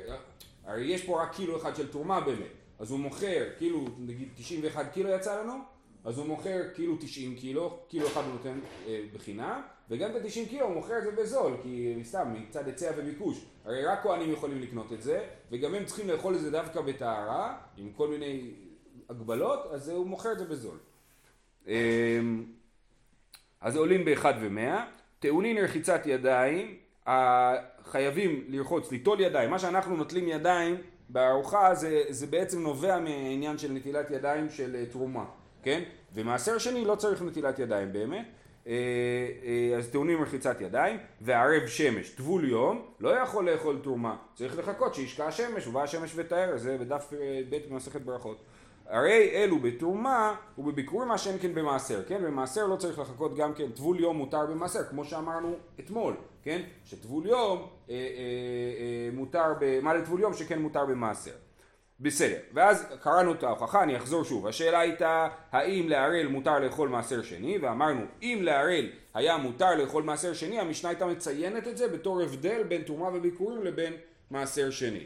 הרי 0.65 0.85
יש 0.85 1.05
פה 1.05 1.23
רק 1.23 1.35
קילו 1.35 1.57
אחד 1.57 1.75
של 1.75 1.91
תרומה 1.91 2.21
באמת, 2.21 2.51
אז 2.79 2.91
הוא 2.91 2.99
מוכר, 2.99 3.45
כאילו 3.57 3.85
נגיד 3.99 4.29
91 4.35 4.93
קילו 4.93 5.09
יצא 5.09 5.41
לנו, 5.41 5.53
אז 6.05 6.17
הוא 6.17 6.25
מוכר 6.25 6.61
כאילו 6.73 6.95
90 6.99 7.35
קילו, 7.35 7.79
קילו 7.87 8.07
אחד 8.07 8.21
הוא 8.21 8.33
נותן 8.33 8.59
אה, 8.87 9.01
בחינם, 9.13 9.61
וגם 9.89 10.09
את 10.11 10.15
ה-90 10.15 10.49
קילו 10.49 10.65
הוא 10.65 10.73
מוכר 10.73 10.97
את 10.97 11.03
זה 11.03 11.11
בזול, 11.11 11.53
כי 11.63 11.95
סתם 12.03 12.33
מצד 12.33 12.67
היצע 12.67 12.91
וביקוש, 12.97 13.45
הרי 13.65 13.85
רק 13.85 14.03
כהנים 14.03 14.31
יכולים 14.31 14.61
לקנות 14.61 14.93
את 14.93 15.01
זה, 15.01 15.25
וגם 15.51 15.75
הם 15.75 15.85
צריכים 15.85 16.07
לאכול 16.07 16.35
את 16.35 16.41
זה 16.41 16.51
דווקא 16.51 16.81
בטהרה, 16.81 17.57
עם 17.77 17.91
כל 17.95 18.07
מיני 18.07 18.51
הגבלות, 19.09 19.59
אז 19.71 19.89
הוא 19.89 20.07
מוכר 20.07 20.31
את 20.31 20.39
זה 20.39 20.45
בזול. 20.45 20.77
אמ, 21.67 22.45
אז 23.61 23.75
עולים 23.75 24.05
באחד 24.05 24.33
ומאה, 24.41 24.85
טעונים 25.19 25.55
לרחיצת 25.55 26.01
ידיים, 26.05 26.77
חייבים 27.91 28.43
לרחוץ, 28.47 28.91
ליטול 28.91 29.19
ידיים, 29.19 29.49
מה 29.49 29.59
שאנחנו 29.59 29.95
נוטלים 29.95 30.27
ידיים 30.27 30.77
בארוחה 31.09 31.75
זה, 31.75 32.03
זה 32.09 32.27
בעצם 32.27 32.61
נובע 32.61 32.99
מעניין 32.99 33.57
של 33.57 33.71
נטילת 33.71 34.11
ידיים 34.11 34.49
של 34.49 34.75
uh, 34.83 34.91
תרומה, 34.91 35.25
כן? 35.63 35.83
ומעשר 36.13 36.57
שני 36.57 36.85
לא 36.85 36.95
צריך 36.95 37.21
נטילת 37.21 37.59
ידיים 37.59 37.93
באמת, 37.93 38.25
uh, 38.25 38.67
uh, 38.67 38.69
אז 39.77 39.89
טעונים 39.89 40.21
רחיצת 40.21 40.61
ידיים, 40.61 40.97
וערב 41.21 41.67
שמש, 41.67 42.09
טבול 42.09 42.49
יום, 42.49 42.85
לא 42.99 43.09
יכול 43.09 43.49
לאכול 43.49 43.79
תרומה, 43.83 44.15
צריך 44.35 44.57
לחכות 44.57 44.95
שישקע 44.95 45.25
השמש, 45.25 45.67
ובא 45.67 45.83
השמש 45.83 46.13
ותאר, 46.15 46.57
זה 46.57 46.77
בדף 46.77 47.13
ב' 47.49 47.57
במסכת 47.69 48.01
ברכות. 48.01 48.37
הרי 48.89 49.29
אלו 49.33 49.59
בתרומה 49.59 50.35
ובביקורים 50.57 51.07
מה 51.07 51.17
שאין 51.17 51.37
כן 51.41 51.53
במעשר, 51.53 52.03
כן? 52.07 52.23
במעשר 52.23 52.67
לא 52.67 52.75
צריך 52.75 52.99
לחכות 52.99 53.35
גם 53.35 53.53
כן, 53.53 53.71
טבול 53.71 53.99
יום 53.99 54.17
מותר 54.17 54.45
במעשר, 54.45 54.83
כמו 54.83 55.05
שאמרנו 55.05 55.55
אתמול, 55.79 56.13
כן? 56.47 56.61
שטבול 56.85 57.25
יום 57.25 57.57
אה, 57.89 57.95
אה, 57.95 57.99
אה, 57.99 59.09
מותר, 59.13 59.53
ב... 59.59 59.79
מה 59.79 59.93
לטבול 59.93 60.19
יום 60.19 60.33
שכן 60.33 60.59
מותר 60.59 60.85
במעשר. 60.85 61.31
בסדר, 61.99 62.37
ואז 62.53 62.85
קראנו 63.01 63.33
את 63.33 63.43
ההוכחה, 63.43 63.83
אני 63.83 63.97
אחזור 63.97 64.23
שוב. 64.23 64.47
השאלה 64.47 64.79
הייתה, 64.79 65.27
האם 65.51 65.89
לערל 65.89 66.27
מותר 66.27 66.59
לאכול 66.59 66.89
מעשר 66.89 67.21
שני, 67.21 67.57
ואמרנו, 67.57 68.01
אם 68.21 68.39
לערל 68.41 68.89
היה 69.13 69.37
מותר 69.37 69.75
לאכול 69.75 70.03
מעשר 70.03 70.33
שני, 70.33 70.59
המשנה 70.59 70.89
הייתה 70.89 71.05
מציינת 71.05 71.67
את 71.67 71.77
זה 71.77 71.87
בתור 71.87 72.21
הבדל 72.21 72.63
בין 72.63 72.81
תרומה 72.81 73.09
וביקורים 73.13 73.63
לבין 73.63 73.93
מעשר 74.31 74.71
שני. 74.71 75.03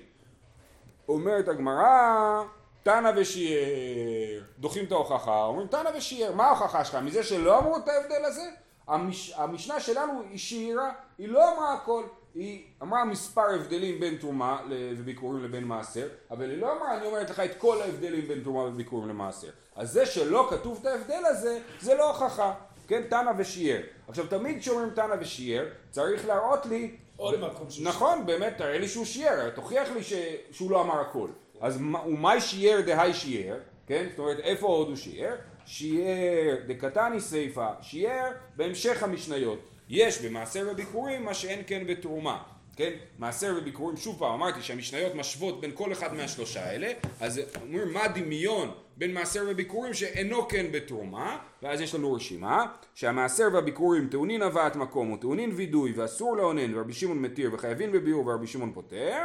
אומרת 1.09 1.47
הגמרא, 1.47 2.43
תנא 2.83 3.11
ושיער, 3.15 4.43
דוחים 4.59 4.85
את 4.85 4.91
ההוכחה, 4.91 5.45
אומרים 5.45 5.67
תנא 5.67 5.89
ושיער, 5.97 6.35
מה 6.35 6.43
ההוכחה 6.43 6.85
שלך? 6.85 6.95
מזה 6.95 7.23
שלא 7.23 7.59
אמרו 7.59 7.77
את 7.77 7.87
ההבדל 7.87 8.25
הזה? 8.25 8.49
המש, 8.91 9.33
המשנה 9.35 9.79
שלנו 9.79 10.21
היא 10.29 10.37
שיערה, 10.37 10.91
היא 11.17 11.27
לא 11.27 11.53
אמרה 11.53 11.73
הכל, 11.73 12.03
היא 12.35 12.63
אמרה 12.81 13.05
מספר 13.05 13.55
הבדלים 13.55 13.99
בין 13.99 14.17
תרומה 14.17 14.61
וביקורים 14.97 15.43
לבין 15.43 15.63
מעשר, 15.63 16.07
אבל 16.31 16.49
היא 16.49 16.61
לא 16.61 16.77
אמרה, 16.77 16.97
אני 16.97 17.05
אומרת 17.05 17.29
לך 17.29 17.39
את 17.39 17.57
כל 17.57 17.81
ההבדלים 17.81 18.27
בין 18.27 18.43
תרומה 18.43 18.59
וביקורים 18.59 19.09
למעשר. 19.09 19.49
אז 19.75 19.91
זה 19.91 20.05
שלא 20.05 20.47
כתוב 20.49 20.77
את 20.81 20.85
ההבדל 20.85 21.25
הזה, 21.25 21.59
זה 21.81 21.95
לא 21.95 22.09
הוכחה, 22.09 22.53
כן? 22.87 23.01
תנא 23.09 23.31
ושיער. 23.37 23.81
עכשיו 24.07 24.27
תמיד 24.27 24.59
כשאומרים 24.59 24.89
תנא 24.89 25.15
ושיער, 25.19 25.65
צריך 25.89 26.27
להראות 26.27 26.65
לי... 26.65 26.95
עוד 27.17 27.39
מקום 27.39 27.69
שהוא 27.69 27.85
נכון, 27.85 28.25
באמת, 28.25 28.57
תראה 28.57 28.77
לי 28.77 28.87
שהוא 28.87 29.05
שיער, 29.05 29.49
תוכיח 29.49 29.89
לי 29.91 30.03
ש... 30.03 30.13
שהוא 30.51 30.71
לא 30.71 30.81
אמר 30.81 30.99
הכל. 31.01 31.27
אז 31.61 31.77
ומאי 31.77 32.41
שיער 32.41 32.81
דהי 32.81 33.13
שיער, 33.13 33.57
כן? 33.87 34.07
זאת 34.09 34.19
אומרת, 34.19 34.39
איפה 34.39 34.67
עוד 34.67 34.87
הוא 34.87 34.95
שיער? 34.95 35.35
שיער 35.65 36.55
דקתני 36.67 37.19
סיפא, 37.19 37.67
שיער 37.81 38.31
בהמשך 38.55 39.03
המשניות. 39.03 39.59
יש 39.89 40.21
במעשר 40.21 40.67
וביקורים 40.71 41.25
מה 41.25 41.33
שאין 41.33 41.61
כן 41.67 41.87
בתרומה. 41.87 42.43
כן? 42.75 42.91
מעשר 43.19 43.55
וביקורים, 43.57 43.97
שוב 43.97 44.19
פעם 44.19 44.33
אמרתי 44.33 44.61
שהמשניות 44.61 45.15
משוות 45.15 45.61
בין 45.61 45.71
כל 45.73 45.91
אחד 45.91 46.13
מהשלושה 46.13 46.65
האלה, 46.65 46.91
אז 47.19 47.41
אומרים 47.61 47.93
מה 47.93 48.03
הדמיון 48.03 48.71
בין 48.97 49.13
מעשר 49.13 49.45
וביקורים 49.49 49.93
שאינו 49.93 50.47
כן 50.47 50.65
בתרומה, 50.71 51.37
ואז 51.63 51.81
יש 51.81 51.95
לנו 51.95 52.13
רשימה, 52.13 52.65
שהמעשר 52.95 53.47
והביקורים 53.53 54.07
טעונין 54.07 54.41
הבאת 54.41 54.75
מקום 54.75 55.11
וטעונין 55.11 55.51
וידוי 55.55 55.93
ואסור 55.95 56.37
לאונן 56.37 56.77
ורבי 56.77 56.93
שמעון 56.93 57.21
מתיר 57.21 57.49
וחייבים 57.53 57.91
בביאור 57.91 58.27
ורבי 58.27 58.47
שמעון 58.47 58.71
פוטר, 58.73 59.17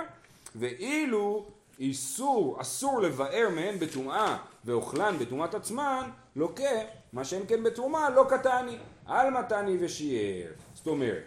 ואילו 0.56 1.46
איסור, 1.80 2.60
אסור 2.60 3.00
לבאר 3.00 3.48
מהן 3.54 3.78
בטומאה 3.78 4.36
ואוכלן 4.64 5.18
בטומאת 5.18 5.54
עצמן, 5.54 6.10
לוקה, 6.36 6.80
מה 7.12 7.24
שאין 7.24 7.42
כן 7.48 7.62
בתרומה, 7.62 8.10
לא 8.10 8.26
קטני, 8.28 8.76
על 9.06 9.30
מתני 9.30 9.76
ושיער. 9.80 10.50
זאת 10.74 10.86
אומרת, 10.86 11.22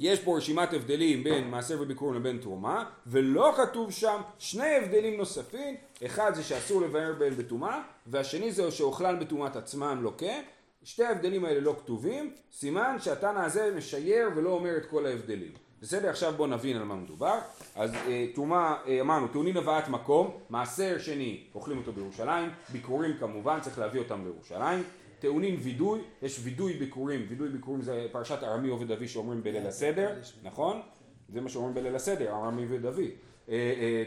יש 0.00 0.20
פה 0.20 0.36
רשימת 0.36 0.72
הבדלים 0.72 1.24
בין 1.24 1.50
מעשר 1.50 1.82
וביקורים 1.82 2.14
לבין 2.14 2.38
תרומה, 2.38 2.84
ולא 3.06 3.54
כתוב 3.56 3.90
שם 3.90 4.20
שני 4.38 4.76
הבדלים 4.76 5.16
נוספים, 5.16 5.76
אחד 6.06 6.34
זה 6.34 6.42
שאסור 6.42 6.82
לבאר 6.82 7.12
בהן 7.18 7.34
בטומאה, 7.34 7.82
והשני 8.06 8.52
זה 8.52 8.70
שאוכלן 8.70 9.20
בטומאת 9.20 9.56
עצמן 9.56 9.98
לוקה. 9.98 10.34
שתי 10.82 11.04
ההבדלים 11.04 11.44
האלה 11.44 11.60
לא 11.60 11.76
כתובים, 11.78 12.34
סימן 12.52 12.96
שהתנא 13.00 13.38
הזה 13.38 13.74
משייר 13.76 14.30
ולא 14.36 14.50
אומר 14.50 14.76
את 14.76 14.86
כל 14.86 15.06
ההבדלים. 15.06 15.52
בסדר? 15.82 16.08
עכשיו 16.08 16.34
בואו 16.36 16.48
נבין 16.48 16.76
על 16.76 16.84
מה 16.84 16.94
מדובר. 16.94 17.38
אז 17.76 17.94
אה, 17.94 18.26
תרומה, 18.34 18.76
אה, 18.86 19.00
אמרנו, 19.00 19.28
טעונין 19.28 19.56
הבאת 19.56 19.88
מקום, 19.88 20.30
מעשר 20.50 20.98
שני, 20.98 21.40
אוכלים 21.54 21.78
אותו 21.78 21.92
בירושלים, 21.92 22.50
ביקורים 22.72 23.16
כמובן, 23.20 23.60
צריך 23.60 23.78
להביא 23.78 24.00
אותם 24.00 24.24
לירושלים. 24.24 24.82
טעונין 25.18 25.56
וידוי, 25.62 26.00
יש 26.22 26.40
וידוי 26.42 26.72
ביקורים, 26.72 27.26
וידוי 27.28 27.48
ביקורים 27.48 27.82
זה 27.82 28.06
פרשת 28.12 28.42
ארמי 28.42 28.68
עובד 28.68 28.90
אבי 28.90 29.08
שאומרים 29.08 29.42
בליל 29.42 29.66
הסדר, 29.66 30.10
נכון? 30.42 30.80
זה 31.28 31.40
מה 31.40 31.48
שאומרים 31.48 31.74
בליל 31.74 31.96
הסדר, 31.96 32.32
ארמי 32.32 32.62
עובד 32.62 32.86
אבי. 32.86 33.10
אה, 33.48 34.02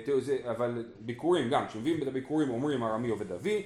אבל 0.52 0.86
ביקורים 1.00 1.50
גם, 1.50 1.68
כשמביאים 1.68 2.04
את 2.04 2.08
הביקורים 2.08 2.50
אומרים 2.50 2.84
ארמי 2.84 3.10
עובד 3.10 3.32
אבי, 3.32 3.64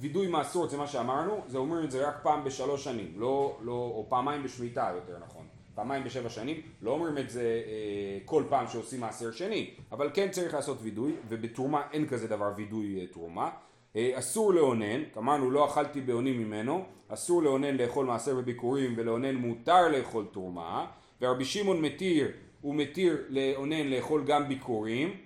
וידוי 0.00 0.26
מעשרות 0.26 0.70
זה 0.70 0.76
מה 0.76 0.86
שאמרנו, 0.86 1.40
זה 1.48 1.58
אומרים 1.58 1.84
את 1.84 1.90
זה 1.90 2.08
רק 2.08 2.14
פעם 2.22 2.44
בשלוש 2.44 2.84
שנים, 2.84 3.12
לא, 3.16 3.58
לא, 3.62 3.72
או 3.72 4.06
פעמיים 4.08 4.42
בשמיטה 4.42 4.92
יותר 4.94 5.18
נכון. 5.26 5.33
פעמיים 5.74 6.04
בשבע 6.04 6.28
שנים, 6.28 6.60
לא 6.82 6.90
אומרים 6.90 7.18
את 7.18 7.30
זה 7.30 7.62
אה, 7.66 8.18
כל 8.24 8.44
פעם 8.48 8.66
שעושים 8.66 9.00
מעשר 9.00 9.32
שני, 9.32 9.70
אבל 9.92 10.10
כן 10.14 10.30
צריך 10.30 10.54
לעשות 10.54 10.78
וידוי, 10.82 11.12
ובתרומה 11.28 11.82
אין 11.92 12.06
כזה 12.06 12.28
דבר 12.28 12.52
וידוי 12.56 13.00
אה, 13.00 13.06
תרומה. 13.06 13.50
אה, 13.96 14.10
אסור 14.14 14.54
לאונן, 14.54 15.02
אמרנו 15.18 15.50
לא 15.50 15.64
אכלתי 15.64 16.00
באונים 16.00 16.38
ממנו, 16.38 16.84
אסור 17.08 17.42
לאונן 17.42 17.76
לאכול 17.76 18.06
מעשר 18.06 18.34
בביקורים 18.34 18.94
ולאונן 18.96 19.34
מותר 19.34 19.88
לאכול 19.88 20.26
תרומה, 20.32 20.86
ורבי 21.20 21.44
שמעון 21.44 21.80
מתיר, 21.80 22.30
הוא 22.60 22.74
מתיר 22.74 23.24
לאונן 23.28 23.86
לאכול 23.86 24.24
גם 24.24 24.48
ביקורים, 24.48 25.16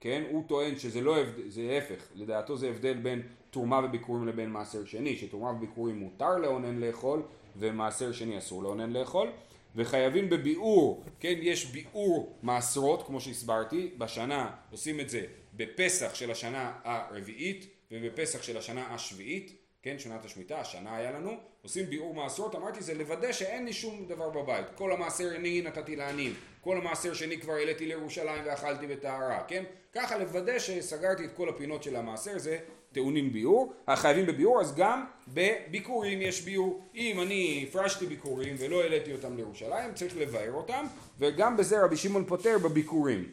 כן, 0.00 0.22
הוא 0.30 0.44
טוען 0.46 0.78
שזה 0.78 1.00
לא 1.00 1.16
זה 1.48 1.62
להפך, 1.62 2.04
לדעתו 2.14 2.56
זה 2.56 2.68
הבדל 2.68 2.94
בין 2.94 3.22
תרומה 3.50 3.80
וביקורים 3.84 4.28
לבין 4.28 4.50
מעשר 4.50 4.84
שני, 4.84 5.16
שתרומה 5.16 5.50
וביקורים 5.50 5.98
מותר 5.98 6.38
לאונן 6.38 6.80
לאכול 6.80 7.22
ומעשר 7.56 8.12
שני 8.12 8.38
אסור 8.38 8.62
לאונן 8.62 8.92
לאכול. 8.92 9.28
וחייבים 9.76 10.30
בביאור, 10.30 11.04
כן, 11.20 11.34
יש 11.40 11.66
ביאור 11.66 12.38
מעשרות, 12.42 13.06
כמו 13.06 13.20
שהסברתי, 13.20 13.90
בשנה 13.98 14.50
עושים 14.70 15.00
את 15.00 15.10
זה 15.10 15.22
בפסח 15.54 16.14
של 16.14 16.30
השנה 16.30 16.72
הרביעית 16.84 17.66
ובפסח 17.90 18.42
של 18.42 18.56
השנה 18.56 18.94
השביעית, 18.94 19.56
כן, 19.82 19.98
שנת 19.98 20.24
השמיטה, 20.24 20.60
השנה 20.60 20.96
היה 20.96 21.10
לנו, 21.10 21.36
עושים 21.62 21.86
ביאור 21.86 22.14
מעשרות, 22.14 22.54
אמרתי 22.54 22.82
זה 22.82 22.94
לוודא 22.94 23.32
שאין 23.32 23.64
לי 23.64 23.72
שום 23.72 24.06
דבר 24.08 24.30
בבית, 24.30 24.66
כל 24.74 24.92
המעשר 24.92 25.30
עני 25.30 25.62
נתתי 25.62 25.96
לעניים, 25.96 26.34
כל 26.60 26.76
המעשר 26.76 27.14
שני 27.14 27.40
כבר 27.40 27.52
העליתי 27.52 27.86
לירושלים 27.86 28.42
ואכלתי 28.46 28.86
בטהרה, 28.86 29.44
כן, 29.48 29.64
ככה 29.92 30.18
לוודא 30.18 30.58
שסגרתי 30.58 31.24
את 31.24 31.30
כל 31.36 31.48
הפינות 31.48 31.82
של 31.82 31.96
המעשר 31.96 32.38
זה 32.38 32.58
טעונים 32.92 33.32
ביאור, 33.32 33.72
החייבים 33.88 34.26
בביאור, 34.26 34.60
אז 34.60 34.74
גם 34.76 35.04
בביקורים 35.28 36.22
יש 36.22 36.42
ביאור. 36.42 36.84
אם 36.94 37.20
אני 37.20 37.66
הפרשתי 37.68 38.06
ביקורים 38.06 38.54
ולא 38.58 38.82
העליתי 38.82 39.12
אותם 39.12 39.36
לירושלים, 39.36 39.94
צריך 39.94 40.16
לבאר 40.16 40.52
אותם, 40.52 40.86
וגם 41.18 41.56
בזה 41.56 41.84
רבי 41.84 41.96
שמעון 41.96 42.24
פותר 42.24 42.58
בביקורים. 42.58 43.24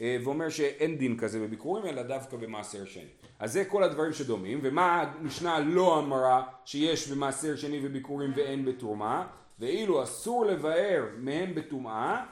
אה, 0.00 0.16
ואומר 0.24 0.48
שאין 0.48 0.98
דין 0.98 1.18
כזה 1.18 1.40
בביקורים, 1.40 1.86
אלא 1.86 2.02
דווקא 2.02 2.36
במעשר 2.36 2.84
שני. 2.84 3.08
אז 3.38 3.52
זה 3.52 3.64
כל 3.64 3.82
הדברים 3.82 4.12
שדומים, 4.12 4.60
ומה 4.62 5.02
המשנה 5.02 5.60
לא 5.60 5.98
אמרה 5.98 6.42
שיש 6.64 7.08
במעשר 7.08 7.56
שני 7.56 7.80
וביקורים 7.82 8.32
ואין 8.36 8.64
בתרומה, 8.64 9.26
ואילו 9.58 10.02
אסור 10.02 10.46
לבאר 10.46 11.04
מהם 11.18 11.54
בטומאה, 11.54 12.24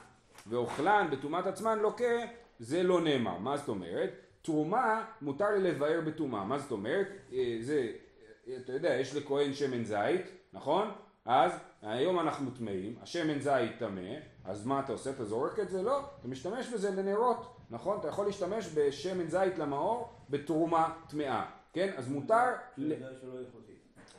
ואוכלן 0.46 1.08
בטומאת 1.12 1.46
עצמן 1.46 1.78
לוקה, 1.78 2.14
זה 2.58 2.82
לא 2.82 3.00
נאמר. 3.00 3.38
מה 3.38 3.56
זאת 3.56 3.68
אומרת? 3.68 4.23
תרומה 4.44 5.04
מותר 5.22 5.50
לי 5.50 5.70
לבאר 5.70 6.00
בטומאה, 6.06 6.44
מה 6.44 6.58
זאת 6.58 6.70
אומרת? 6.70 7.08
אה, 7.32 7.56
זה, 7.60 7.92
אתה 8.56 8.72
יודע, 8.72 8.94
יש 8.94 9.16
לכהן 9.16 9.54
שמן 9.54 9.84
זית, 9.84 10.26
נכון? 10.52 10.90
אז 11.24 11.52
היום 11.82 12.20
אנחנו 12.20 12.50
טמאים, 12.50 12.94
השמן 13.02 13.40
זית 13.40 13.78
טמא, 13.78 14.00
אז 14.44 14.66
מה 14.66 14.80
אתה 14.80 14.92
עושה? 14.92 15.10
אתה 15.10 15.24
זורק 15.24 15.58
את 15.58 15.70
זה? 15.70 15.82
לא, 15.82 16.00
אתה 16.20 16.28
משתמש 16.28 16.68
בזה 16.68 16.90
לנרות, 16.90 17.56
נכון? 17.70 17.98
אתה 18.00 18.08
יכול 18.08 18.26
להשתמש 18.26 18.68
בשמן 18.74 19.28
זית 19.28 19.58
למאור 19.58 20.08
בתרומה 20.30 20.94
טמאה, 21.08 21.44
כן? 21.72 21.92
אז 21.96 22.08
מותר... 22.08 22.44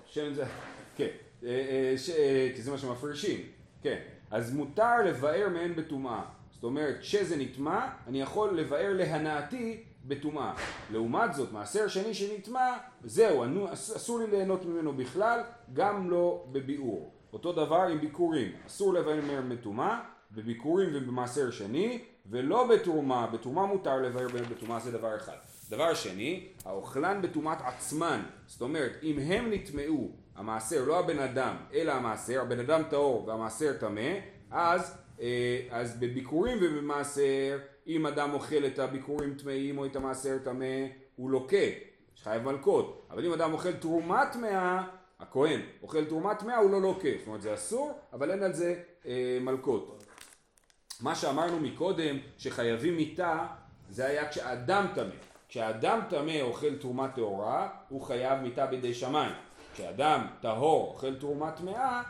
שמן 0.06 0.34
זית 0.34 0.48
כן, 0.96 1.10
אה, 1.44 1.96
אה, 2.18 2.52
כי 2.56 2.62
זה 2.62 2.72
מה 2.72 2.78
שמפרישים, 2.78 3.40
כן. 3.82 4.00
אז 4.32 4.54
מותר 4.54 4.98
לבאר 5.06 5.50
מהן 5.54 5.76
בטומאה. 5.76 6.26
זאת 6.52 6.64
אומרת, 6.64 7.00
כשזה 7.00 7.38
נטמע, 7.38 7.88
אני 8.08 8.22
יכול 8.22 8.60
לבאר 8.60 8.94
להנאתי 8.94 9.84
בטומאה. 10.08 10.54
לעומת 10.92 11.34
זאת, 11.34 11.52
מעשר 11.52 11.88
שני 11.88 12.14
שנטמע, 12.14 12.78
זהו, 13.04 13.44
אסור 13.74 14.20
לי 14.20 14.28
ליהנות 14.28 14.66
ממנו 14.66 14.94
בכלל, 14.94 15.40
גם 15.74 16.10
לא 16.10 16.46
בביאור. 16.52 17.12
אותו 17.34 17.54
דבר 17.54 17.82
עם 17.82 18.02
ביקורים, 18.02 18.52
אסור 18.68 18.94
לבאר 18.94 19.20
בטומאה, 19.50 20.00
בביקורים 20.32 20.90
ובמעשר 20.94 21.52
שני, 21.52 22.02
ולא 22.30 22.68
בתרומה, 22.68 23.28
בתרומה 23.28 23.66
מותר 23.66 23.96
לבאר 24.02 24.28
בטומאה, 24.50 24.80
זה 24.80 24.92
דבר 24.92 25.16
אחד. 25.16 25.36
דבר 25.70 25.94
שני, 25.94 26.48
האוכלן 26.66 27.22
בטומאת 27.22 27.58
עצמן, 27.62 28.22
זאת 28.48 28.62
אומרת, 28.62 28.92
אם 29.04 29.20
הם 29.20 29.54
נטמעו, 29.54 30.12
המעשר, 30.36 30.86
לא 30.86 31.00
הבן 31.00 31.20
אדם, 31.20 31.56
אלא 31.74 31.92
המעשר, 31.92 32.42
הבן 32.42 32.60
אדם 32.60 32.82
טהור 32.90 33.28
והמעשר 33.28 33.74
טמא, 33.74 34.12
אז, 34.52 34.98
אה, 35.22 35.60
אז 35.72 36.00
בביקורים 36.00 36.58
ובמעשר 36.62 37.58
אם 37.88 38.06
אדם 38.06 38.34
אוכל 38.34 38.66
את 38.66 38.80
הביקורים 38.80 39.36
טמאים 39.36 39.78
או 39.78 39.86
את 39.86 39.96
המעשר 39.96 40.38
טמא, 40.44 40.86
הוא 41.16 41.30
לוקה, 41.30 41.58
יש 41.58 42.24
חייב 42.24 42.44
מלקות. 42.44 43.08
אבל 43.12 43.26
אם 43.26 43.34
אדם 43.34 43.54
אוכל 43.54 43.74
תרומה 43.74 44.26
טמאה, 44.34 44.84
הכהן 45.20 45.62
אוכל 45.82 46.06
תרומה 46.06 46.36
טמאה, 46.36 46.58
הוא 46.58 46.72
לא 46.72 46.82
לוקה. 46.82 47.10
זאת 47.18 47.28
אומרת, 47.28 47.42
זה 47.42 47.54
אסור, 47.54 48.00
אבל 48.14 48.32
אין 48.32 48.44
על 48.44 48.54
זה 48.54 48.82
אה, 49.06 49.38
מלקות. 49.42 50.04
מה 51.02 51.16
שאמרנו 51.16 51.60
מקודם, 51.60 52.18
שחייבים 52.38 52.96
מיתה, 52.96 53.48
זה 53.90 54.06
היה 54.06 54.30
כשאדם 54.30 54.86
טמא. 54.96 55.16
כשאדם 55.50 56.00
טמא 56.10 56.42
אוכל 56.42 56.76
תרומה 56.76 57.08
טהורה, 57.08 57.70
הוא 57.90 58.02
חייב 58.02 58.42
מיתה 58.42 58.66
בידי 58.66 58.94
שמיים. 58.94 59.34
כשאדם 59.74 60.28
טהור 60.42 60.88
אוכל 60.88 61.16
תרומה 61.16 61.52
טמאה, 61.52 62.02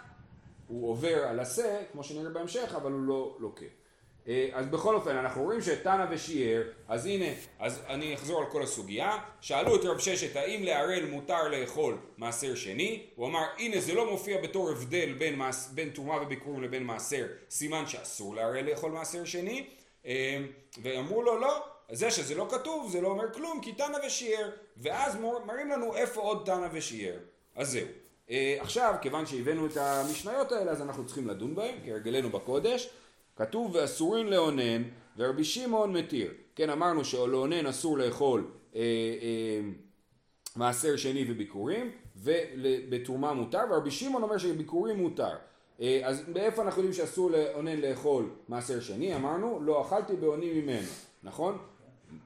הוא 0.67 0.89
עובר 0.89 1.23
על 1.27 1.39
השה, 1.39 1.83
כמו 1.91 2.03
שנראה 2.03 2.29
בהמשך, 2.29 2.73
אבל 2.75 2.91
הוא 2.91 3.01
לא 3.01 3.37
לוקה. 3.39 3.65
אה, 4.27 4.49
אז 4.53 4.65
בכל 4.65 4.95
אופן 4.95 5.15
אנחנו 5.15 5.43
רואים 5.43 5.61
שתנא 5.61 6.05
ושיער, 6.09 6.63
אז 6.87 7.05
הנה, 7.05 7.25
אז 7.59 7.81
אני 7.87 8.13
אחזור 8.13 8.39
על 8.41 8.45
כל 8.51 8.61
הסוגיה, 8.63 9.17
שאלו 9.41 9.75
את 9.75 9.85
רב 9.85 9.99
ששת 9.99 10.35
האם 10.35 10.63
לערל 10.63 11.05
מותר 11.05 11.47
לאכול 11.47 11.97
מעשר 12.17 12.55
שני, 12.55 13.05
הוא 13.15 13.27
אמר 13.27 13.43
הנה 13.57 13.81
זה 13.81 13.93
לא 13.93 14.11
מופיע 14.11 14.41
בתור 14.41 14.69
הבדל 14.69 15.13
בין, 15.13 15.35
מעש, 15.35 15.55
בין 15.73 15.89
תרומה 15.89 16.21
וביקורים 16.21 16.63
לבין 16.63 16.83
מעשר, 16.83 17.25
סימן 17.49 17.87
שאסור 17.87 18.35
לערל 18.35 18.69
לאכול 18.69 18.91
מעשר 18.91 19.25
שני, 19.25 19.67
אה, 20.05 20.37
ואמרו 20.81 21.21
לו 21.21 21.39
לא, 21.39 21.63
זה 21.91 22.11
שזה 22.11 22.35
לא 22.35 22.47
כתוב 22.49 22.91
זה 22.91 23.01
לא 23.01 23.07
אומר 23.07 23.33
כלום 23.33 23.59
כי 23.61 23.71
תנא 23.71 23.97
ושיער, 24.07 24.49
ואז 24.77 25.17
מראים 25.45 25.69
לנו 25.69 25.95
איפה 25.95 26.21
עוד 26.21 26.43
תנא 26.45 26.67
ושיער, 26.71 27.17
אז 27.55 27.71
זהו. 27.71 27.87
אה, 28.29 28.57
עכשיו 28.59 28.95
כיוון 29.01 29.25
שהבאנו 29.25 29.65
את 29.65 29.77
המשניות 29.77 30.51
האלה 30.51 30.71
אז 30.71 30.81
אנחנו 30.81 31.05
צריכים 31.05 31.27
לדון 31.27 31.55
בהם 31.55 31.75
כהרגלנו 31.85 32.29
בקודש 32.29 32.89
כתוב 33.35 33.75
ואסורים 33.75 34.27
לאונן 34.27 34.83
ורבי 35.17 35.43
שמעון 35.43 35.93
מתיר. 35.93 36.33
כן 36.55 36.69
אמרנו 36.69 37.05
שלאונן 37.05 37.65
אסור 37.65 37.97
לאכול 37.97 38.47
אה, 38.75 38.81
אה, 38.81 39.61
מעשר 40.55 40.95
שני 40.95 41.25
וביקורים 41.31 41.91
ובתרומה 42.15 43.33
מותר 43.33 43.61
ורבי 43.69 43.91
שמעון 43.91 44.23
אומר 44.23 44.37
שביקורים 44.37 44.97
מותר. 44.97 45.35
אה, 45.81 46.01
אז 46.03 46.23
מאיפה 46.33 46.61
אנחנו 46.61 46.81
יודעים 46.81 46.93
שאסור 46.93 47.31
לאונן 47.31 47.77
לאכול 47.77 48.29
מעשר 48.47 48.79
שני? 48.79 49.15
אמרנו 49.15 49.59
לא 49.61 49.81
אכלתי 49.81 50.15
באוני 50.15 50.61
ממנו, 50.61 50.87
נכון? 51.23 51.57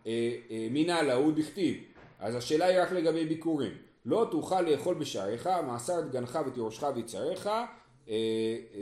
אה, 0.08 0.36
אה, 0.52 0.68
מינה 0.72 1.02
להוא 1.02 1.32
דכתיב. 1.32 1.78
אז 2.20 2.36
השאלה 2.36 2.66
היא 2.66 2.82
רק 2.82 2.92
לגבי 2.92 3.26
ביקורים. 3.26 3.72
לא 4.06 4.28
תוכל 4.32 4.62
לאכול 4.62 4.96
בשעריך, 4.96 5.50
מעשר 5.68 6.02
דגנך 6.02 6.40
ותירושך 6.48 6.84
ויצריך 6.96 7.50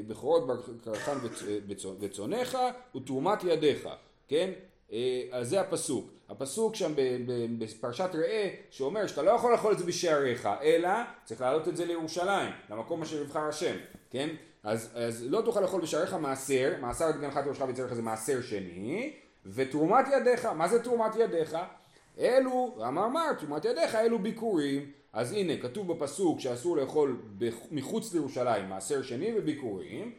בכורות 0.07 0.47
בקרחן 0.47 1.17
וצונך 1.99 2.57
ותרומת 2.95 3.43
ידיך, 3.43 3.89
כן? 4.27 4.51
אה, 4.91 5.23
אז 5.31 5.49
זה 5.49 5.61
הפסוק. 5.61 6.11
הפסוק 6.29 6.75
שם 6.75 6.93
בפרשת 7.59 8.09
ראה 8.13 8.49
שאומר 8.69 9.07
שאתה 9.07 9.21
לא 9.21 9.31
יכול 9.31 9.51
לאכול 9.51 9.73
את 9.73 9.79
זה 9.79 9.85
בשעריך 9.85 10.49
אלא 10.61 10.89
צריך 11.25 11.41
להעלות 11.41 11.67
את 11.67 11.77
זה 11.77 11.85
לירושלים 11.85 12.51
למקום 12.69 13.01
אשר 13.01 13.21
יבחר 13.21 13.39
השם 13.39 13.75
כן 14.11 14.29
אז, 14.63 14.91
אז 14.95 15.25
לא 15.29 15.41
תוכל 15.41 15.61
לאכול 15.61 15.81
בשעריך 15.81 16.13
מעשר 16.13 16.73
מעשר 16.81 17.09
את 17.09 17.19
גנך 17.21 17.37
תירושך 17.37 17.61
ויצריך 17.67 17.93
זה 17.93 18.01
מעשר 18.01 18.41
שני 18.41 19.13
ותרומת 19.45 20.05
ידיך 20.17 20.45
מה 20.45 20.67
זה 20.67 20.83
תרומת 20.83 21.15
ידיך 21.15 21.57
אלו 22.19 22.75
אמר 22.87 23.07
מר 23.07 23.33
תרומת 23.33 23.65
ידיך 23.65 23.95
אלו 23.95 24.19
ביקורים 24.19 24.91
אז 25.17 25.31
הנה, 25.31 25.57
כתוב 25.57 25.93
בפסוק 25.93 26.39
שאסור 26.39 26.77
לאכול 26.77 27.17
מחוץ 27.71 28.13
לירושלים 28.13 28.69
מעשר 28.69 29.01
שני 29.01 29.31
וביקורים, 29.37 30.11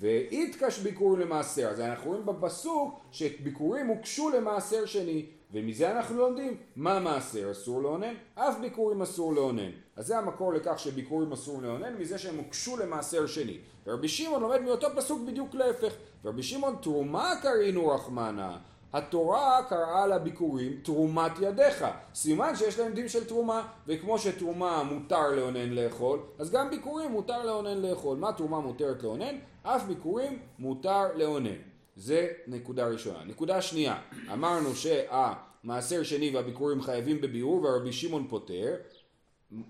ואיתקש 0.00 0.78
ביקורים 0.78 1.20
למעשר. 1.20 1.68
אז 1.68 1.80
אנחנו 1.80 2.10
רואים 2.10 2.26
בפסוק 2.26 3.00
שביקורים 3.12 3.86
הוקשו 3.86 4.30
למעשר 4.30 4.86
שני, 4.86 5.26
ומזה 5.52 5.90
אנחנו 5.90 6.18
לומדים 6.18 6.56
מה 6.76 7.00
מעשר 7.00 7.50
אסור 7.50 7.82
לאונן, 7.82 8.14
אף 8.34 8.58
ביקורים 8.60 9.02
אסור 9.02 9.34
לאונן. 9.34 9.70
אז 9.96 10.06
זה 10.06 10.18
המקור 10.18 10.52
לכך 10.52 10.78
שביקורים 10.78 11.32
אסור 11.32 11.62
לאונן, 11.62 11.94
מזה 11.94 12.18
שהם 12.18 12.36
הוקשו 12.36 12.76
למעשר 12.76 13.26
שני. 13.26 13.58
ורבי 13.86 14.08
שמעון 14.08 14.42
לומד 14.42 14.60
מאותו 14.60 14.86
פסוק 14.96 15.22
בדיוק 15.26 15.54
להפך. 15.54 15.92
ורבי 16.24 16.42
שמעון 16.42 16.76
תרומה 16.82 17.34
קרינו 17.42 17.88
רחמנה. 17.88 18.58
התורה 18.92 19.62
קראה 19.68 20.06
לביקורים 20.06 20.80
תרומת 20.82 21.32
ידיך, 21.40 21.84
סימן 22.14 22.56
שיש 22.56 22.78
להם 22.78 22.92
דין 22.92 23.08
של 23.08 23.24
תרומה, 23.24 23.68
וכמו 23.86 24.18
שתרומה 24.18 24.82
מותר 24.82 25.30
לאונן 25.30 25.70
לאכול, 25.70 26.18
אז 26.38 26.50
גם 26.50 26.70
ביקורים 26.70 27.10
מותר 27.10 27.44
לאונן 27.44 27.82
לאכול. 27.82 28.16
מה 28.16 28.32
תרומה 28.32 28.60
מותרת 28.60 29.02
לאונן? 29.02 29.38
אף 29.62 29.84
ביקורים 29.84 30.38
מותר 30.58 31.04
לאונן. 31.14 31.56
זה 31.96 32.28
נקודה 32.46 32.86
ראשונה. 32.88 33.24
נקודה 33.24 33.62
שנייה, 33.62 34.00
אמרנו 34.32 34.74
שהמעשר 34.74 36.02
שני 36.02 36.36
והביקורים 36.36 36.82
חייבים 36.82 37.20
בביאור 37.20 37.62
והרבי 37.62 37.92
שמעון 37.92 38.26
פותר. 38.28 38.74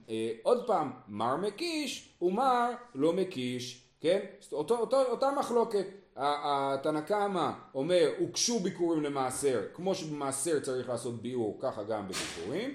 אה, 0.08 0.32
עוד 0.42 0.66
פעם, 0.66 0.90
מר 1.08 1.36
מקיש 1.36 2.14
ומר 2.22 2.70
לא 2.94 3.12
מקיש, 3.12 3.84
כן? 4.00 4.18
אותו, 4.52 4.78
אותו, 4.78 5.02
אותה 5.02 5.30
מחלוקת. 5.38 5.86
התנא 6.18 7.00
קמא 7.00 7.50
אומר 7.74 8.10
הוגשו 8.18 8.58
ביקורים 8.60 9.02
למעשר 9.02 9.60
כמו 9.74 9.94
שבמעשר 9.94 10.60
צריך 10.60 10.88
לעשות 10.88 11.22
ביאור 11.22 11.58
ככה 11.60 11.82
גם 11.82 12.08
בביקורים 12.08 12.74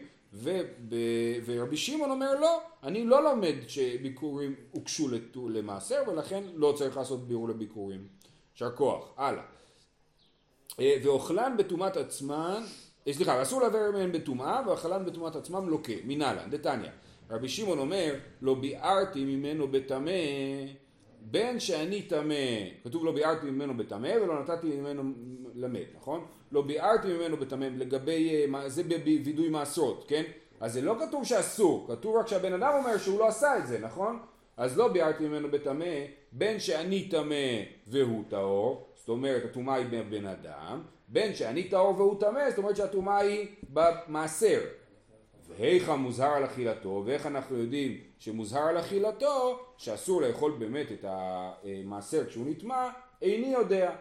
ורבי 1.45 1.77
שמעון 1.77 2.11
אומר 2.11 2.39
לא 2.39 2.61
אני 2.83 3.05
לא 3.05 3.23
לומד 3.23 3.55
שביקורים 3.67 4.55
הוגשו 4.71 5.07
למעשר 5.49 6.01
ולכן 6.07 6.43
לא 6.55 6.73
צריך 6.77 6.97
לעשות 6.97 7.27
ביאור 7.27 7.49
לביקורים. 7.49 8.07
יישר 8.53 8.75
כוח 8.75 9.13
הלאה. 9.17 9.43
אה, 10.79 10.95
ואוכלן 11.03 11.55
בטומאת 11.57 11.97
עצמן 11.97 12.63
אה, 13.07 13.13
סליחה 13.13 13.41
אסור 13.41 13.61
לעבר 13.61 13.91
מהן 13.93 14.11
בטומאה 14.11 14.61
ואוכלן 14.67 15.05
בטומאת 15.05 15.35
עצמם 15.35 15.69
לוקה 15.69 15.93
מנהלן 16.05 16.49
דתניא. 16.49 16.89
רבי 17.29 17.49
שמעון 17.49 17.79
אומר 17.79 18.15
לא 18.41 18.55
ביארתי 18.55 19.25
ממנו 19.25 19.67
בטמא 19.67 20.11
בין 21.31 21.59
שאני 21.59 22.01
טמא, 22.01 22.35
כתוב 22.83 23.05
לא 23.05 23.11
ביארתי 23.11 23.45
ממנו 23.45 23.77
בטמא 23.77 24.11
ולא 24.21 24.41
נתתי 24.41 24.67
ממנו 24.67 25.03
למת, 25.55 25.87
נכון? 25.95 26.25
לא 26.51 26.61
ביארתי 26.61 27.07
ממנו 27.07 27.37
בטמא 27.37 27.65
לגבי, 27.65 28.45
אה, 28.55 28.69
זה 28.69 28.83
בווידוי 28.83 29.49
מעשרות, 29.49 30.05
כן? 30.07 30.23
אז 30.59 30.73
זה 30.73 30.81
לא 30.81 30.95
כתוב 30.99 31.25
שאסור, 31.25 31.87
כתוב 31.87 32.15
רק 32.15 32.27
שהבן 32.27 32.53
אדם 32.53 32.73
אומר 32.73 32.97
שהוא 32.97 33.19
לא 33.19 33.27
עשה 33.27 33.57
את 33.57 33.67
זה, 33.67 33.79
נכון? 33.79 34.19
אז 34.57 34.77
לא 34.77 34.87
ביארתי 34.87 35.27
ממנו 35.27 35.51
בטמא, 35.51 35.95
בין 36.31 36.59
שאני 36.59 37.09
טמא 37.09 37.63
והוא 37.87 38.23
טהור, 38.29 38.87
זאת 38.95 39.09
אומרת 39.09 39.45
הטומאה 39.45 39.75
היא 39.75 39.85
בבן 39.91 40.25
אדם, 40.25 40.81
בין 41.07 41.35
שאני 41.35 41.63
טהור 41.63 41.97
והוא 41.97 42.19
טמא, 42.19 42.49
זאת 42.49 42.57
אומרת 42.57 42.75
שהטומאה 42.75 43.17
היא 43.17 43.47
במעשר, 43.69 44.59
והיכא 45.47 45.91
מוזהר 45.95 46.33
על 46.33 46.45
אכילתו, 46.45 47.03
ואיך 47.05 47.25
אנחנו 47.25 47.57
יודעים 47.57 47.97
שמוזהר 48.19 48.67
על 48.67 48.79
אכילתו, 48.79 49.59
שאסור 49.83 50.21
לאכול 50.21 50.51
באמת 50.59 50.91
את 50.91 51.05
המעשר 51.07 52.25
כשהוא 52.25 52.45
נטמע, 52.49 52.89
איני 53.21 53.47
יודע. 53.47 53.91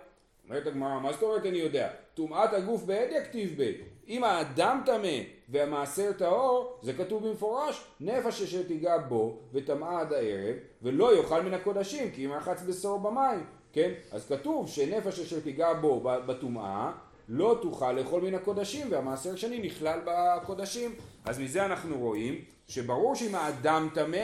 אומרת 0.48 0.66
הגמרא, 0.66 1.00
מה 1.00 1.12
זאת 1.12 1.22
אומרת 1.22 1.46
אני 1.46 1.58
יודע? 1.58 1.90
טומאת 2.14 2.52
הגוף 2.52 2.82
בעד 2.82 3.08
יכתיב 3.10 3.54
ב. 3.62 3.72
אם 4.08 4.24
האדם 4.24 4.80
טמא 4.86 5.18
והמעשר 5.48 6.12
טהור, 6.12 6.78
זה 6.82 6.92
כתוב 6.92 7.28
במפורש, 7.28 7.84
נפש 8.00 8.42
אשר 8.42 8.62
תיגע 8.62 8.98
בו 8.98 9.38
וטמאה 9.52 10.00
עד 10.00 10.12
הערב, 10.12 10.56
ולא 10.82 11.16
יאכל 11.16 11.42
מן 11.42 11.54
הקודשים, 11.54 12.10
כי 12.10 12.26
אם 12.26 12.32
רחץ 12.32 12.62
בשור 12.62 12.98
במים, 12.98 13.44
כן? 13.72 13.92
אז 14.12 14.26
כתוב 14.26 14.68
שנפש 14.68 15.20
אשר 15.20 15.40
תיגע 15.40 15.72
בו 15.72 16.00
בטומאה, 16.02 16.92
לא 17.28 17.58
תוכל 17.62 17.92
לאכול 17.92 18.22
מן 18.22 18.34
הקודשים 18.34 18.86
והמעשר 18.90 19.36
שני 19.36 19.58
נכלל 19.58 20.00
בקודשים 20.04 20.94
אז 21.24 21.38
מזה 21.38 21.64
אנחנו 21.64 21.98
רואים 21.98 22.44
שברור 22.68 23.14
שאם 23.14 23.34
האדם 23.34 23.88
טמא 23.94 24.18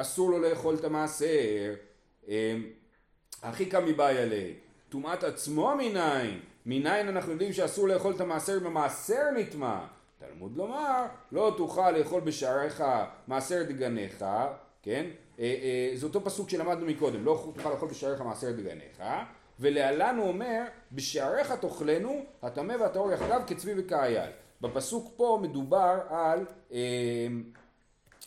אסור 0.00 0.30
לו 0.30 0.38
לאכול 0.38 0.74
את 0.74 0.84
המעשר 0.84 1.74
הכי 3.42 3.66
קמי 3.66 3.92
באי 3.92 4.18
עלי 4.18 4.54
טומאת 4.88 5.24
עצמו 5.24 5.74
מניין. 5.78 6.40
מניין 6.66 7.08
אנחנו 7.08 7.32
יודעים 7.32 7.52
שאסור 7.52 7.88
לאכול 7.88 8.14
את 8.14 8.20
המעשר 8.20 8.58
אם 8.60 8.66
המעשר 8.66 9.30
נטמע. 9.36 9.80
תלמוד 10.18 10.56
לומר 10.56 11.06
לא 11.32 11.54
תוכל 11.56 11.90
לאכול 11.90 12.20
בשעריך 12.20 12.84
מעשר 13.26 13.62
דגניך 13.62 14.24
כן? 14.82 15.06
אה, 15.38 15.44
אה, 15.44 15.90
זה 15.96 16.06
אותו 16.06 16.24
פסוק 16.24 16.50
שלמדנו 16.50 16.86
מקודם. 16.86 17.24
לא 17.24 17.52
תוכל 17.54 17.70
לאכול 17.70 17.88
בשעריך 17.88 18.20
מעשר 18.20 18.52
דגניך. 18.52 19.02
ולהלן 19.60 20.16
הוא 20.18 20.28
אומר, 20.28 20.62
בשעריך 20.92 21.52
תאכלנו, 21.52 22.24
הטמא 22.42 22.74
והטהור 22.80 23.12
יחדיו 23.12 23.40
כצבי 23.46 23.72
וכאייל. 23.76 24.30
בפסוק 24.60 25.12
פה 25.16 25.38
מדובר 25.42 26.00
על, 26.08 26.46
אה, 26.72 26.78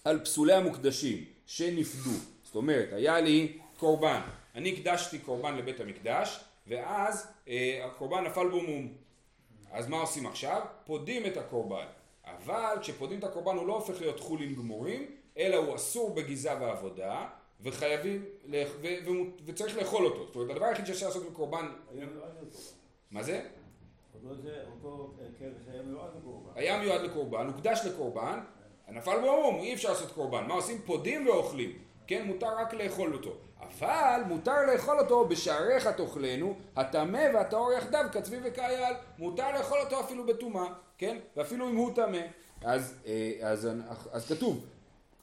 על 0.06 0.20
פסולי 0.20 0.54
המוקדשים 0.54 1.26
שנפדו. 1.52 2.18
זאת 2.44 2.56
אומרת, 2.56 2.94
היה 2.94 3.22
לי 3.22 3.58
קורבן. 3.78 4.22
אני 4.56 4.74
הקדשתי 4.74 5.20
קורבן 5.20 5.56
לבית 5.56 5.80
המקדש, 5.80 6.40
ואז 6.68 7.28
אה, 7.48 7.86
הקורבן 7.86 8.24
נפל 8.24 8.50
בו 8.50 8.62
מום. 8.62 8.94
אז 9.72 9.88
מה 9.88 9.98
עושים 9.98 10.26
עכשיו? 10.26 10.62
פודים 10.86 11.26
את 11.26 11.38
הקורבן. 11.38 11.86
אבל 12.26 12.76
כשפודים 12.82 13.20
את 13.20 13.24
הקורבן 13.24 13.56
הוא 13.56 13.68
לא 13.68 13.74
הופך 13.74 14.02
להיות 14.02 14.20
חולין 14.20 14.56
גמורים, 14.56 15.16
אלא 15.38 15.56
הוא 15.56 15.76
אסור 15.76 16.16
בגיזה 16.16 16.54
ועבודה, 16.62 17.28
וחייבים, 17.62 18.26
ו, 18.52 18.64
ו, 18.82 18.88
וצריך 19.46 19.78
לאכול 19.78 20.06
אותו. 20.06 20.26
זאת 20.26 20.36
אומרת, 20.36 20.50
הדבר 20.50 20.66
היחיד 20.66 20.86
שאפשר 20.86 21.08
לעשות 21.08 21.32
בקורבן... 21.32 21.66
מה 23.12 23.24
זה? 23.24 23.48
אותו 24.24 25.14
כבש 25.40 25.68
היה 25.74 25.82
מיועד 25.82 26.10
לקורבן. 26.18 26.52
היה 26.56 26.80
מיועד 26.80 27.02
לקורבן, 27.02 27.48
הוקדש 27.48 27.82
לקורבן, 27.86 28.40
נפל 28.92 29.22
בו 29.22 29.35
מום, 29.35 29.62
אי 29.62 29.74
אפשר 29.74 29.90
לעשות 29.90 30.12
קורבן. 30.12 30.44
מה 30.48 30.54
עושים? 30.54 30.78
פודים 30.86 31.28
ואוכלים. 31.28 31.72
כן, 32.08 32.24
מותר 32.26 32.58
רק 32.58 32.74
לאכול 32.74 33.14
אותו. 33.14 33.32
אבל 33.62 34.22
מותר 34.28 34.66
לאכול 34.74 35.00
אותו 35.00 35.26
בשעריך 35.28 35.88
תאכלנו, 35.88 36.56
הטמא 36.76 37.28
והטהור 37.34 37.74
יחדיו 37.74 38.06
כצבי 38.12 38.38
וכאייל. 38.44 38.94
מותר 39.18 39.52
לאכול 39.52 39.80
אותו 39.80 40.00
אפילו 40.00 40.26
בטומאה, 40.26 40.66
כן? 40.98 41.18
ואפילו 41.38 41.70
אם 41.70 41.76
הוא 41.76 41.96
טמא. 41.96 42.22
אז, 42.64 42.96
אה, 43.06 43.32
אז, 43.42 43.66
אז, 43.90 44.10
אז 44.12 44.28
כתוב, 44.28 44.66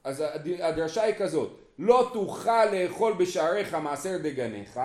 אז 0.05 0.25
הדרשה 0.61 1.03
היא 1.03 1.15
כזאת, 1.15 1.59
לא 1.79 2.11
תוכל 2.13 2.65
לאכול 2.65 3.13
בשעריך 3.13 3.75
מעשר 3.75 4.19
דגניך, 4.23 4.81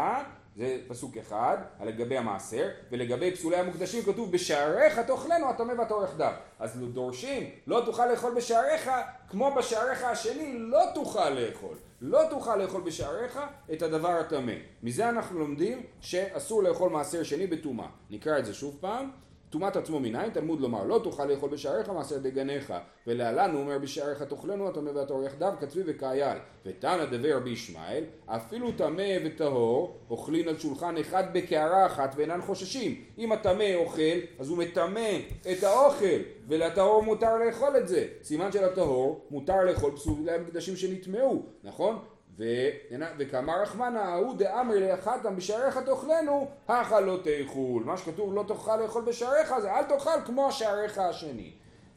זה 0.58 0.78
פסוק 0.88 1.18
אחד, 1.18 1.58
לגבי 1.84 2.18
המעשר, 2.18 2.70
ולגבי 2.92 3.32
פסולי 3.32 3.56
המוקדשים 3.56 4.04
כתוב 4.04 4.32
בשעריך 4.32 5.00
תאכלנו 5.00 5.50
הטמא 5.50 5.74
והטהור 5.78 6.04
יחדיו. 6.04 6.34
אז 6.60 6.80
דורשים, 6.94 7.50
לא 7.68 7.82
תוכל 7.86 8.06
לאכול 8.06 8.34
בשעריך, 8.36 8.92
כמו 9.30 9.56
בשעריך 9.58 10.04
השני, 10.04 10.60
לא 10.60 10.82
תוכל 10.94 11.30
לאכול. 11.30 11.76
לא 12.02 12.22
תוכל 12.30 12.56
לאכול 12.56 12.82
בשעריך 12.82 13.40
את 13.74 13.82
הדבר 13.82 14.10
הטמא. 14.10 14.54
מזה 14.84 15.10
אנחנו 15.10 15.40
לומדים 15.40 15.84
שאסור 16.02 16.64
לאכול 16.64 16.90
מעשר 16.90 17.24
שני 17.24 17.48
בטומאה. 17.48 17.88
נקרא 18.10 18.40
את 18.40 18.46
זה 18.46 18.54
שוב 18.54 18.78
פעם. 18.80 19.12
טומאת 19.54 19.76
עצמו 19.76 20.00
מניין, 20.00 20.30
תלמוד 20.30 20.62
לומר 20.62 20.84
לא 20.84 21.00
תוכל 21.04 21.26
לאכול 21.26 21.50
בשעריך 21.50 21.90
מעשר 21.90 22.18
דגניך. 22.18 22.74
ולהלן 23.08 23.52
הוא 23.52 23.62
אומר 23.62 23.78
בשעריך 23.78 24.22
תאכלנו 24.22 24.68
הטמא 24.68 24.90
והטהור 24.90 25.24
יחדיו 25.24 25.54
כצבי 25.60 25.82
וכאייל 25.86 26.38
ותנא 26.66 27.06
דבי 27.06 27.34
רבי 27.34 27.50
ישמעאל 27.50 28.04
אפילו 28.26 28.72
טמא 28.72 29.18
וטהור 29.26 29.98
אוכלין 30.10 30.48
על 30.48 30.58
שולחן 30.58 30.98
אחד 30.98 31.24
בקערה 31.34 31.86
אחת 31.86 32.14
ואינן 32.18 32.42
חוששים. 32.42 33.02
אם 33.18 33.32
הטמא 33.32 33.76
אוכל 33.76 34.20
אז 34.40 34.50
הוא 34.50 34.58
מטמא 34.58 35.10
את 35.52 35.64
האוכל 35.64 36.20
ולטהור 36.48 37.04
מותר 37.04 37.38
לאכול 37.38 37.78
את 37.78 37.88
זה. 37.88 38.08
סימן 38.24 38.52
של 38.52 38.64
הטהור 38.64 39.26
מותר 39.32 39.64
לאכול 39.64 39.92
פסולי 39.96 40.32
המקדשים 40.32 40.76
שנטמעו 40.76 41.44
נכון? 41.64 42.00
וכאמר 42.38 43.62
רחמנא 43.62 44.00
ההוא 44.00 44.36
דאמר 44.38 44.80
לאחתם 44.80 45.36
בשעריך 45.36 45.78
תאכלנו 45.78 46.48
הכה 46.68 47.00
לא 47.00 47.20
תאכול. 47.24 47.84
מה 47.84 47.98
שכתוב 47.98 48.34
לא 48.34 48.46
תאכל 48.48 48.78
לאכול 48.78 49.04
בשעריך 49.04 49.60
זה 49.62 49.72
אל 49.72 49.84
תאכל 49.84 50.22
כמו 50.26 50.52
שעריך 50.52 50.98
השני 50.98 51.52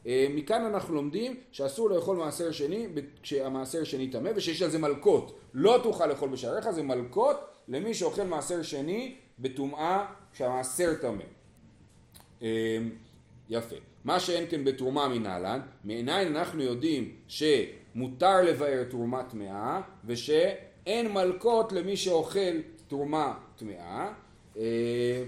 אה, 0.07 0.27
מכאן 0.29 0.61
אנחנו 0.61 0.95
לומדים 0.95 1.35
שאסור 1.51 1.89
לאכול 1.89 2.17
מעשר 2.17 2.51
שני 2.51 2.87
כשהמעשר 3.23 3.83
שני 3.83 4.07
טמא 4.11 4.29
ושיש 4.35 4.61
על 4.61 4.69
זה 4.69 4.79
מלקות. 4.79 5.39
לא 5.53 5.79
תאכל 5.83 6.07
לאכול 6.07 6.29
בשעריך 6.29 6.69
זה 6.69 6.83
מלקות 6.83 7.37
למי 7.67 7.93
שאוכל 7.93 8.23
מעשר 8.23 8.61
שני 8.61 9.15
בטומאה 9.39 10.05
כשהמעשר 10.33 10.93
טמא. 11.01 11.23
אה, 12.41 12.77
יפה. 13.49 13.75
מה 14.03 14.19
שאין 14.19 14.45
כן 14.49 14.63
בתרומה 14.63 15.07
מנהלן 15.07 15.59
מעיניים 15.83 16.37
אנחנו 16.37 16.63
יודעים 16.63 17.15
ש... 17.27 17.43
מותר 17.97 18.41
לבאר 18.41 18.83
תרומה 18.89 19.23
טמאה 19.23 19.81
ושאין 20.05 21.11
מלקות 21.13 21.71
למי 21.71 21.97
שאוכל 21.97 22.61
תרומה 22.87 23.33
טמאה. 23.55 24.11
אה, 24.57 25.23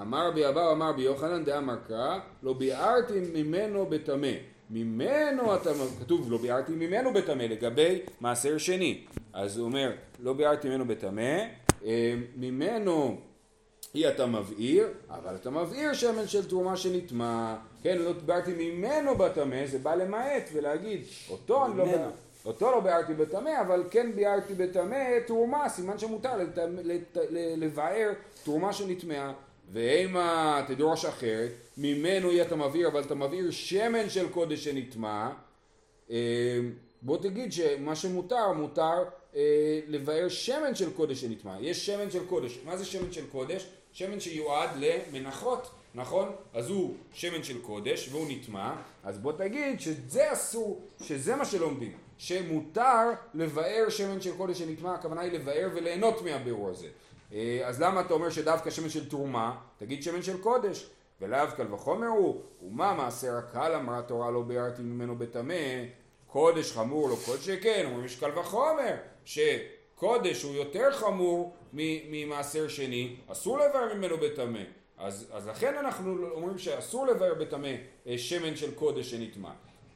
אמר 0.00 0.28
רבי 0.28 0.48
אבאו 0.48 0.72
אמר 0.72 0.88
רבי 0.88 1.02
יוחנן 1.02 1.44
דאמר 1.44 1.76
קרא 1.88 2.18
לא 2.42 2.52
ביארתי 2.52 3.12
ממנו 3.34 3.86
בטמא. 3.86 4.32
ממנו 4.70 5.54
אתה, 5.54 5.70
כתוב 6.00 6.30
לא 6.30 6.38
ביארתי 6.38 6.72
ממנו 6.72 7.12
בטמא 7.12 7.42
לגבי 7.42 8.00
מעשר 8.20 8.58
שני. 8.58 9.04
אז 9.32 9.58
הוא 9.58 9.66
אומר 9.66 9.92
לא 10.20 10.32
ביארתי 10.32 10.68
ממנו 10.68 10.84
בטמא 10.84 11.44
אה, 11.84 12.14
ממנו 12.36 13.16
היא 13.94 14.08
אתה 14.08 14.26
מבעיר, 14.26 14.88
אבל 15.10 15.34
אתה 15.34 15.50
מבעיר 15.50 15.94
שמן 15.94 16.28
של 16.28 16.48
תרומה 16.48 16.76
שנטמע, 16.76 17.56
כן, 17.82 17.98
לא 17.98 18.12
דיברתי 18.12 18.50
ממנו 18.58 19.14
בטמא, 19.14 19.66
זה 19.66 19.78
בא 19.78 19.94
למעט 19.94 20.42
ולהגיד, 20.52 21.02
אותו 21.30 21.66
אני 21.66 21.78
לא... 21.78 21.84
אותו 22.44 22.70
לא 22.70 22.80
ביארתי 22.80 23.14
בטמא, 23.14 23.60
אבל 23.60 23.84
כן 23.90 24.12
ביארתי 24.14 24.54
בטמא 24.54 25.18
תרומה, 25.26 25.68
סימן 25.68 25.98
שמותר 25.98 26.30
לבאר 27.56 28.10
תרומה 28.44 28.72
שנטמעה. 28.72 29.32
ואימה 29.72 30.64
תדרוש 30.68 31.04
אחרת, 31.04 31.50
ממנו 31.78 32.32
יהיה 32.32 32.44
אתה 32.44 32.56
מבעיר, 32.56 32.88
אבל 32.88 33.00
אתה 33.00 33.14
מבעיר 33.14 33.50
שמן 33.50 34.10
של 34.10 34.28
קודש 34.28 34.64
שנטמע, 34.64 35.30
אה, 36.10 36.16
בוא 37.02 37.18
תגיד 37.18 37.52
שמה 37.52 37.96
שמותר, 37.96 38.52
מותר 38.52 39.04
אה, 39.36 39.80
לבאר 39.88 40.28
שמן 40.28 40.74
של 40.74 40.92
קודש 40.92 41.20
שנטמע. 41.20 41.56
יש 41.60 41.86
שמן 41.86 42.10
של 42.10 42.26
קודש. 42.26 42.58
מה 42.64 42.76
זה 42.76 42.84
שמן 42.84 43.12
של 43.12 43.26
קודש? 43.26 43.66
שמן 43.92 44.20
שיועד 44.20 44.70
למנחות, 44.76 45.70
נכון? 45.94 46.32
אז 46.54 46.70
הוא 46.70 46.94
שמן 47.12 47.42
של 47.42 47.60
קודש 47.60 48.08
והוא 48.12 48.26
נטמע, 48.28 48.74
אז 49.04 49.18
בוא 49.18 49.32
תגיד 49.32 49.80
שזה 49.80 50.32
אסור, 50.32 50.80
שזה 51.02 51.36
מה 51.36 51.44
שלומדים, 51.44 51.92
שמותר 52.18 53.10
לבאר 53.34 53.88
שמן 53.88 54.20
של 54.20 54.36
קודש 54.36 54.58
שנטמע, 54.58 54.94
הכוונה 54.94 55.20
היא 55.20 55.32
לבאר 55.32 55.68
וליהנות 55.74 56.22
מהביאור 56.22 56.68
הזה. 56.68 56.88
אה, 57.32 57.60
אז 57.64 57.80
למה 57.80 58.00
אתה 58.00 58.14
אומר 58.14 58.30
שדווקא 58.30 58.70
שמן 58.70 58.88
של 58.88 59.08
תרומה, 59.08 59.56
תגיד 59.78 60.02
שמן 60.02 60.22
של 60.22 60.38
קודש, 60.38 60.90
ולאו 61.20 61.46
קל 61.56 61.74
וחומר 61.74 62.06
הוא, 62.06 62.40
ומה 62.62 62.94
מעשר 62.94 63.36
הקל 63.36 63.74
אמרה 63.74 64.02
תורה 64.02 64.30
לא 64.30 64.42
ביארתי 64.42 64.82
ממנו 64.82 65.16
בטמא, 65.16 65.54
קודש 66.28 66.72
חמור 66.72 67.08
לא 67.08 67.14
כל 67.14 67.36
שכן, 67.36 67.82
אומרים 67.86 68.04
יש 68.04 68.16
קל 68.16 68.38
וחומר, 68.38 68.94
שקודש 69.24 70.42
הוא 70.42 70.54
יותר 70.54 70.92
חמור 70.92 71.56
ממעשר 71.72 72.68
שני, 72.68 73.16
אסור 73.28 73.58
לבאר 73.58 73.94
ממנו 73.94 74.16
בטמא. 74.16 74.62
אז, 74.98 75.28
אז 75.32 75.48
לכן 75.48 75.74
אנחנו 75.74 76.30
אומרים 76.30 76.58
שאסור 76.58 77.06
לבאר 77.06 77.34
בטמא 77.34 77.74
אה, 78.06 78.18
שמן 78.18 78.56
של 78.56 78.74
קודש 78.74 79.10
שנטמע. 79.10 79.50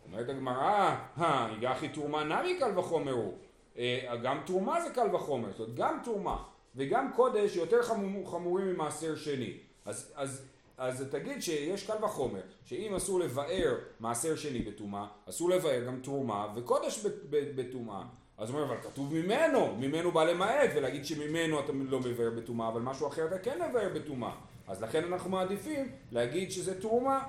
אומרת 0.07 0.29
הגמרא, 0.29 0.97
הגחי 1.17 1.89
תרומה 1.89 2.25
נמי 2.25 2.59
קל 2.59 2.79
וחומר 2.79 3.13
הוא. 3.13 3.35
אה, 3.79 4.17
גם 4.23 4.41
תרומה 4.47 4.81
זה 4.83 4.91
קל 4.95 5.15
וחומר, 5.15 5.49
זאת 5.51 5.61
אומרת 5.61 5.75
גם 5.75 5.99
תרומה 6.05 6.43
וגם 6.77 7.13
קודש 7.13 7.57
יותר 7.57 7.83
חמור, 7.83 8.31
חמורים 8.31 8.67
ממעשר 8.67 9.17
שני. 9.17 9.53
אז, 9.85 10.13
אז, 10.17 10.47
אז 10.83 11.07
תגיד 11.11 11.43
שיש 11.43 11.87
קל 11.87 12.05
וחומר, 12.05 12.41
שאם 12.65 12.95
אסור 12.95 13.21
לבאר 13.21 13.75
מעשר 14.01 14.37
שני 14.37 14.59
בטומאה, 14.59 15.07
אסור 15.29 15.51
לבאר 15.51 15.85
גם 15.85 16.01
תרומה 16.03 16.47
וקודש 16.57 17.07
בטומאה. 17.31 18.03
אז 18.39 18.51
הוא 18.51 18.61
אומר, 18.61 18.73
אבל 18.73 18.83
כתוב 18.83 19.15
ממנו, 19.15 19.77
ממנו 19.77 20.13
בא 20.13 20.25
למעט, 20.25 20.71
ולהגיד 20.75 21.07
שממנו 21.07 21.61
אתה 21.61 21.73
לא 21.73 22.01
מבאר 22.01 22.31
בטומאה, 22.31 22.69
אבל 22.69 22.81
משהו 22.81 23.09
אחר 23.09 23.27
אתה 23.27 23.39
כן 23.39 23.59
מבאר 23.71 23.89
בטומאה. 23.95 24.33
אז 24.69 24.83
לכן 24.83 25.05
אנחנו 25.05 25.31
מעדיפים 25.31 25.89
להגיד 26.13 26.51
שזה 26.51 26.81
תרומה. 26.81 27.23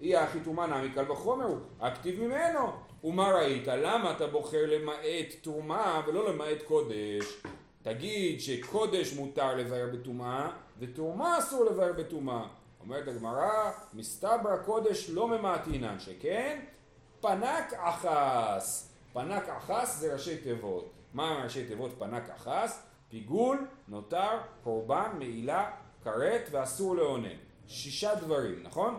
אי 0.00 0.16
הכי 0.16 0.40
תרומה 0.40 0.66
נמי 0.66 0.90
קל 0.94 1.12
וחומר 1.12 1.44
הוא, 1.44 1.58
הכתיב 1.80 2.20
ממנו. 2.20 2.72
ומה 3.04 3.32
ראית? 3.32 3.68
למה 3.68 4.10
אתה 4.10 4.26
בוחר 4.26 4.66
למעט 4.66 5.34
תרומה 5.42 6.02
ולא 6.06 6.32
למעט 6.32 6.62
קודש? 6.64 7.42
תגיד 7.82 8.40
שקודש 8.40 9.12
מותר 9.12 9.56
לבאר 9.56 9.88
בטומאה, 9.92 10.48
ותרומה 10.78 11.38
אסור 11.38 11.64
לבאר 11.64 11.92
בטומאה. 11.92 12.46
אומרת 12.86 13.08
הגמרא, 13.08 13.70
מסתברא 13.94 14.56
קודש 14.64 15.10
לא 15.10 15.28
ממעטינן, 15.28 15.98
שכן 15.98 16.60
פנק 17.20 17.72
אחס. 17.76 18.92
פנק 19.12 19.48
אחס 19.48 19.98
זה 19.98 20.12
ראשי 20.12 20.36
תיבות. 20.36 20.90
מה 21.14 21.40
ראשי 21.44 21.66
תיבות 21.66 21.90
פנק 21.98 22.30
אחס? 22.30 22.82
פיגול, 23.08 23.66
נותר, 23.88 24.38
קורבן, 24.64 25.10
מעילה, 25.18 25.70
כרת 26.04 26.48
ואסור 26.50 26.96
לאונן. 26.96 27.36
שישה 27.66 28.14
דברים, 28.14 28.62
נכון? 28.62 28.98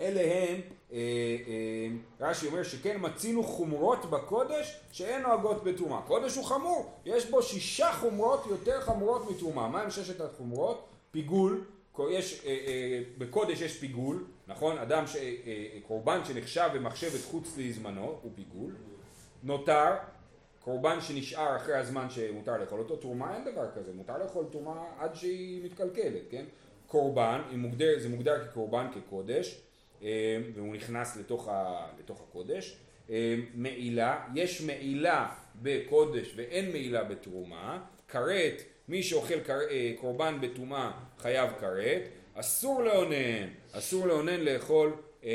אלה 0.00 0.20
הם, 0.20 0.60
אה, 0.92 0.98
אה, 1.46 2.26
רש"י 2.28 2.46
אומר 2.46 2.62
שכן 2.62 2.96
מצינו 3.00 3.42
חומרות 3.42 4.10
בקודש 4.10 4.80
שאין 4.92 5.22
נוהגות 5.22 5.64
בתרומה. 5.64 6.02
קודש 6.06 6.36
הוא 6.36 6.44
חמור, 6.44 6.92
יש 7.04 7.30
בו 7.30 7.42
שישה 7.42 7.92
חומרות 7.92 8.46
יותר 8.46 8.80
חמורות 8.80 9.30
מתרומה. 9.30 9.68
מה 9.68 9.82
הם 9.82 9.90
ששת 9.90 10.20
החומרות? 10.20 10.86
פיגול, 11.10 11.64
יש, 12.10 12.42
אה, 12.46 12.50
אה, 12.50 13.00
בקודש 13.18 13.60
יש 13.60 13.78
פיגול, 13.78 14.24
נכון? 14.46 14.78
אדם, 14.78 15.06
ש, 15.06 15.16
אה, 15.16 15.66
קורבן 15.86 16.24
שנחשב 16.24 16.68
במחשבת 16.74 17.20
חוץ 17.24 17.58
לזמנו 17.58 18.18
הוא 18.22 18.32
פיגול. 18.34 18.72
נותר 19.42 19.94
קורבן 20.60 21.00
שנשאר 21.00 21.56
אחרי 21.56 21.74
הזמן 21.74 22.10
שמותר 22.10 22.56
לאכול 22.56 22.78
אותו, 22.78 22.96
תרומה 22.96 23.36
אין 23.36 23.44
דבר 23.52 23.70
כזה, 23.74 23.92
מותר 23.92 24.18
לאכול 24.18 24.44
תרומה 24.52 24.84
עד 24.98 25.14
שהיא 25.14 25.64
מתקלקלת, 25.64 26.22
כן? 26.30 26.44
קורבן, 26.86 27.40
מוגדר, 27.52 27.98
זה 27.98 28.08
מוגדר 28.08 28.44
כקורבן 28.44 28.86
כקודש, 28.94 29.60
והוא 30.54 30.74
נכנס 30.74 31.16
לתוך, 31.16 31.48
ה, 31.48 31.86
לתוך 31.98 32.20
הקודש. 32.28 32.78
מעילה, 33.54 34.26
יש 34.34 34.60
מעילה 34.60 35.28
בקודש 35.62 36.32
ואין 36.36 36.70
מעילה 36.70 37.04
בתרומה. 37.04 37.84
כרת, 38.08 38.62
מי 38.88 39.02
שאוכל 39.02 39.40
קר, 39.40 39.58
אה, 39.70 39.92
קורבן 40.00 40.38
בטומאה 40.40 40.90
חייב 41.18 41.50
כרת. 41.60 42.02
אסור 42.34 42.82
לאונן, 42.82 43.48
אסור 43.72 44.06
לאונן 44.06 44.40
לאכול 44.40 44.92
אה, 45.24 45.30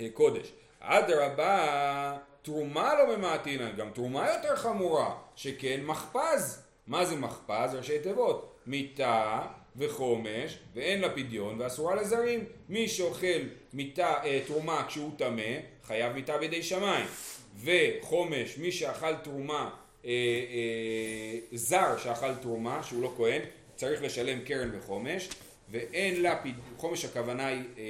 אה, 0.00 0.06
קודש. 0.14 0.52
אדרבה 0.80 2.18
תרומה 2.42 2.94
לא 2.94 3.16
ממעטינן, 3.16 3.76
גם 3.76 3.90
תרומה 3.90 4.30
יותר 4.34 4.56
חמורה, 4.56 5.14
שכן 5.36 5.80
מחפז. 5.84 6.62
מה 6.86 7.04
זה 7.04 7.16
מחפז? 7.16 7.74
ראשי 7.74 7.98
תיבות. 7.98 8.52
מיטה 8.66 9.42
וחומש, 9.76 10.58
ואין 10.74 11.00
לה 11.00 11.10
פדיון, 11.10 11.60
ואסורה 11.60 11.94
לזרים. 11.94 12.44
מי 12.68 12.88
שאוכל 12.88 13.40
מיטה, 13.72 14.14
אה, 14.24 14.40
תרומה 14.46 14.84
כשהוא 14.88 15.10
טמא, 15.18 15.58
חייב 15.84 16.12
מיטה 16.12 16.38
בידי 16.38 16.62
שמיים. 16.62 17.06
וחומש, 17.64 18.58
מי 18.58 18.72
שאכל 18.72 19.14
תרומה, 19.14 19.70
אה, 20.04 20.10
אה, 20.10 21.38
זר 21.52 21.96
שאכל 21.98 22.34
תרומה, 22.34 22.82
שהוא 22.82 23.02
לא 23.02 23.14
כהן, 23.16 23.42
צריך 23.76 24.02
לשלם 24.02 24.40
קרן 24.44 24.70
וחומש, 24.72 25.28
ואין 25.70 26.22
לה 26.22 26.40
פדיון, 26.40 26.74
חומש 26.76 27.04
הכוונה 27.04 27.46
היא... 27.46 27.62
אה, 27.78 27.84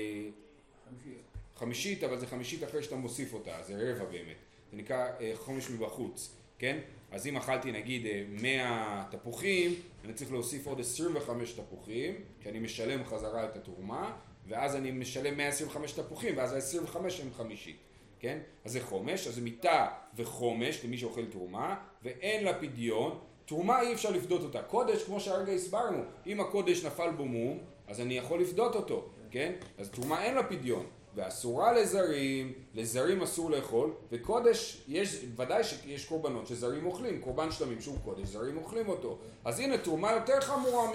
חמישית, 1.56 2.04
אבל 2.04 2.18
זה 2.18 2.26
חמישית 2.26 2.64
אחרי 2.64 2.82
שאתה 2.82 2.96
מוסיף 2.96 3.34
אותה, 3.34 3.52
זה 3.66 3.74
רבע 3.76 4.04
באמת. 4.04 4.36
זה 4.70 4.76
נקרא 4.76 5.08
אה, 5.20 5.32
חומש 5.36 5.70
מבחוץ, 5.70 6.36
כן? 6.58 6.78
אז 7.10 7.26
אם 7.26 7.36
אכלתי 7.36 7.72
נגיד 7.72 8.06
אה, 8.06 8.24
100 8.28 9.04
תפוחים, 9.10 9.74
אני 10.04 10.12
צריך 10.12 10.32
להוסיף 10.32 10.66
עוד 10.66 10.80
25 10.80 11.52
תפוחים, 11.52 12.14
כי 12.40 12.48
אני 12.48 12.58
משלם 12.58 13.04
חזרה 13.04 13.44
את 13.44 13.56
התרומה, 13.56 14.16
ואז 14.48 14.76
אני 14.76 14.90
משלם 14.90 15.36
125 15.36 15.92
תפוחים, 15.92 16.36
ואז 16.36 16.52
ה-25 16.52 16.96
הם 17.22 17.34
חמישית, 17.36 17.76
כן? 18.22 18.38
אז 18.64 18.72
זה 18.72 18.80
חומש, 18.80 19.26
אז 19.26 19.34
זה 19.34 19.40
מיטה 19.40 19.88
וחומש 20.16 20.84
למי 20.84 20.98
שאוכל 20.98 21.26
תרומה, 21.26 21.76
ואין 22.02 22.44
לה 22.44 22.54
פדיון. 22.60 23.18
תרומה 23.44 23.80
אי 23.80 23.92
אפשר 23.92 24.10
לפדות 24.10 24.42
אותה. 24.42 24.62
קודש, 24.62 25.04
כמו 25.04 25.20
שהרגע 25.20 25.52
הסברנו, 25.52 26.02
אם 26.26 26.40
הקודש 26.40 26.84
נפל 26.84 27.10
בו 27.10 27.24
מום, 27.24 27.58
אז 27.88 28.00
אני 28.00 28.18
יכול 28.18 28.40
לפדות 28.40 28.74
אותו, 28.74 29.08
כן? 29.30 29.52
אז 29.78 29.90
תרומה 29.90 30.24
אין 30.24 30.34
לה 30.34 30.42
פדיון. 30.42 30.86
ואסורה 31.14 31.72
לזרים, 31.72 32.52
לזרים 32.74 33.22
אסור 33.22 33.50
לאכול, 33.50 33.92
וקודש, 34.12 34.84
יש, 34.88 35.24
ודאי 35.36 35.64
שיש 35.64 36.04
קורבנות 36.04 36.46
שזרים 36.46 36.86
אוכלים, 36.86 37.20
קורבן 37.20 37.50
שלמים 37.50 37.80
שהוא 37.80 37.98
קודש, 38.04 38.28
זרים 38.28 38.56
אוכלים 38.56 38.88
אותו. 38.88 39.18
אז 39.44 39.60
הנה 39.60 39.78
תרומה 39.78 40.12
יותר 40.12 40.40
חמורה 40.40 40.90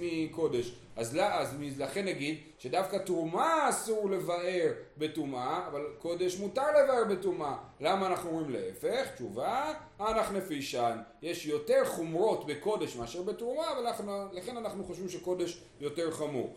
מקודש. 0.00 0.72
אז, 0.96 1.16
לא, 1.16 1.22
אז 1.22 1.54
לכן 1.78 2.04
נגיד 2.04 2.38
שדווקא 2.58 2.96
תרומה 2.96 3.68
אסור 3.68 4.10
לבאר 4.10 4.72
בטומאה, 4.98 5.66
אבל 5.66 5.86
קודש 5.98 6.38
מותר 6.38 6.62
לבאר 6.62 7.04
בטומאה. 7.10 7.56
למה 7.80 8.06
אנחנו 8.06 8.30
אומרים 8.30 8.50
להפך? 8.50 9.14
תשובה, 9.14 9.72
אנח 10.00 10.30
נפישן. 10.30 10.98
יש 11.22 11.46
יותר 11.46 11.84
חומרות 11.84 12.46
בקודש 12.46 12.96
מאשר 12.96 13.22
בתרומה, 13.22 13.66
ולכן 14.32 14.56
אנחנו 14.56 14.84
חושבים 14.84 15.08
שקודש 15.08 15.62
יותר 15.80 16.10
חמור. 16.10 16.54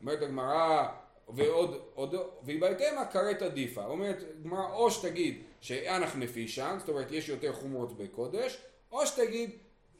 אומרת 0.00 0.22
הגמרא, 0.22 0.86
ועוד, 1.28 1.80
עוד, 1.94 2.14
והיא 2.42 2.60
בהתאמה 2.60 3.06
כרת 3.06 3.42
עדיפה. 3.42 3.84
אומרת 3.84 4.24
גמרא 4.44 4.72
או 4.72 4.90
שתגיד 4.90 5.42
שאנח 5.60 6.16
נפישן, 6.16 6.76
זאת 6.78 6.88
אומרת 6.88 7.10
יש 7.10 7.28
יותר 7.28 7.52
חומרות 7.52 7.96
בקודש, 7.96 8.58
או 8.92 9.06
שתגיד 9.06 9.50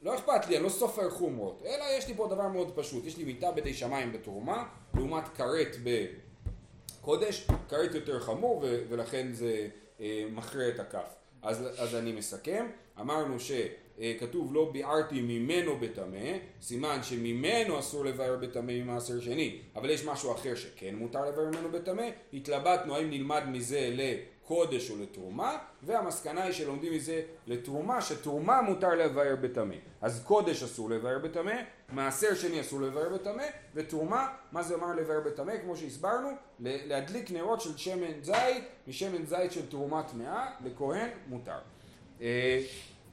לא 0.01 0.15
אכפת 0.15 0.47
לי, 0.47 0.55
אני 0.55 0.63
לא 0.63 0.69
סופר 0.69 1.09
חומרות, 1.09 1.63
אלא 1.65 1.83
יש 1.97 2.07
לי 2.07 2.13
פה 2.13 2.27
דבר 2.27 2.47
מאוד 2.47 2.71
פשוט, 2.75 3.05
יש 3.05 3.17
לי 3.17 3.23
מיטה 3.23 3.51
בדי 3.51 3.73
שמיים 3.73 4.13
בתרומה, 4.13 4.65
לעומת 4.95 5.23
כרת 5.27 5.75
בקודש, 7.01 7.47
כרת 7.69 7.95
יותר 7.95 8.19
חמור 8.19 8.57
ו- 8.63 8.83
ולכן 8.89 9.33
זה 9.33 9.67
אה, 9.99 10.23
מכרה 10.31 10.69
את 10.69 10.79
הכף. 10.79 11.15
אז, 11.41 11.63
אז 11.77 11.95
אני 11.95 12.11
מסכם, 12.11 12.67
אמרנו 12.99 13.39
שכתוב 13.99 14.53
לא 14.53 14.69
ביערתי 14.73 15.21
ממנו 15.21 15.77
בטמא, 15.79 16.37
סימן 16.61 16.99
שממנו 17.03 17.79
אסור 17.79 18.05
לבאר 18.05 18.37
בטמא 18.41 18.71
ממעשר 18.71 19.19
שני, 19.19 19.59
אבל 19.75 19.89
יש 19.89 20.05
משהו 20.05 20.31
אחר 20.31 20.55
שכן 20.55 20.95
מותר 20.95 21.25
לבאר 21.25 21.45
ממנו 21.45 21.71
בטמא, 21.71 22.07
התלבטנו 22.33 22.95
האם 22.95 23.09
נלמד 23.09 23.43
מזה 23.47 23.89
לקודש 23.91 24.91
או 24.91 24.95
לתרומה, 24.97 25.57
והמסקנה 25.83 26.43
היא 26.43 26.53
שלומדים 26.53 26.93
מזה 26.93 27.21
לתרומה, 27.47 28.01
שתרומה 28.01 28.61
מותר 28.61 28.95
לבאר 28.95 29.35
בטמא. 29.41 29.75
אז 30.01 30.23
קודש 30.25 30.63
אסור 30.63 30.89
לבאר 30.89 31.19
בטמא, 31.19 31.55
מעשר 31.91 32.35
שני 32.35 32.61
אסור 32.61 32.81
לבאר 32.81 33.09
בטמא, 33.09 33.45
ותרומה, 33.75 34.27
מה 34.51 34.63
זה 34.63 34.73
אומר 34.75 34.95
לבאר 34.95 35.19
בטמא? 35.25 35.53
כמו 35.61 35.77
שהסברנו, 35.77 36.29
להדליק 36.59 37.31
נרות 37.31 37.61
של 37.61 37.77
שמן 37.77 38.21
זית, 38.21 38.63
משמן 38.87 39.25
זית 39.25 39.51
של 39.51 39.65
תרומה 39.69 40.03
טמאה, 40.03 40.49
לכהן 40.65 41.09
מותר. 41.27 41.59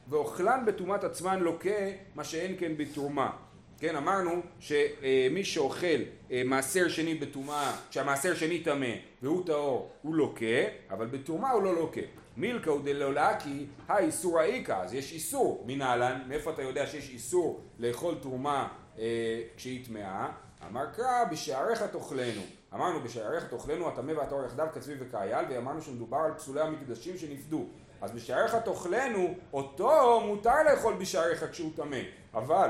ואוכלן 0.09 0.65
בטומאת 0.67 1.05
עצמן 1.05 1.41
לוקה 1.41 1.91
מה 2.15 2.25
שאין 2.25 2.57
כן 2.59 2.77
בתרומה. 2.77 3.31
כן, 3.79 3.97
אמרנו 3.97 4.31
שמי 4.61 5.45
שאוכל 5.45 5.87
אה, 6.31 6.43
מעשר 6.45 6.89
שני 6.89 7.15
בטומאה, 7.15 7.77
כשהמעשר 7.91 8.35
שני 8.35 8.63
טמא 8.63 8.95
והוא 9.23 9.47
טהור, 9.47 9.91
הוא 10.03 10.15
לוקה, 10.15 10.45
אבל 10.91 11.07
בתרומה 11.07 11.51
הוא 11.51 11.63
לא 11.63 11.75
לוקה. 11.75 12.01
מילקא 12.37 12.71
הוא 12.71 12.81
דלולקי, 12.85 13.67
האיסור 13.89 14.41
האיכא, 14.41 14.73
אז 14.73 14.95
יש 14.95 15.13
איסור 15.13 15.65
מנהלן, 15.67 16.23
מאיפה 16.29 16.51
אתה 16.51 16.63
יודע 16.63 16.87
שיש 16.87 17.11
איסור 17.11 17.61
לאכול 17.79 18.15
תרומה 18.23 18.69
אה, 18.99 19.43
כשהיא 19.57 19.87
טמאה? 19.87 20.29
אמר 20.71 20.87
קרא 20.87 21.25
בשעריך 21.31 21.83
תאכלנו. 21.83 22.43
אמרנו 22.75 23.01
בשעריך 23.01 23.45
תאכלנו 23.51 23.89
הטמא 23.89 24.13
והטהור 24.13 24.45
יחדיו 24.45 24.67
כצבי 24.75 24.95
וכאייל, 24.99 25.45
ואמרנו 25.51 25.83
שמדובר 25.83 26.17
על 26.17 26.35
פסולי 26.35 26.61
המקדשים 26.61 27.19
שנפדו. 27.19 27.67
אז 28.05 28.13
בשעריך 28.13 28.55
תאכלנו, 28.55 29.35
אותו 29.53 30.21
מותר 30.21 30.63
לאכול 30.63 30.95
בשעריך 30.95 31.45
כשהוא 31.51 31.73
טמא, 31.77 32.01
אבל 32.35 32.69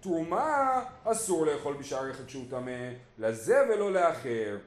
תרומה 0.00 0.82
אסור 1.04 1.46
לאכול 1.46 1.74
בשעריך 1.76 2.22
כשהוא 2.26 2.44
טמא, 2.50 2.90
לזה 3.18 3.62
ולא 3.68 3.92
לאחר. 3.92 4.58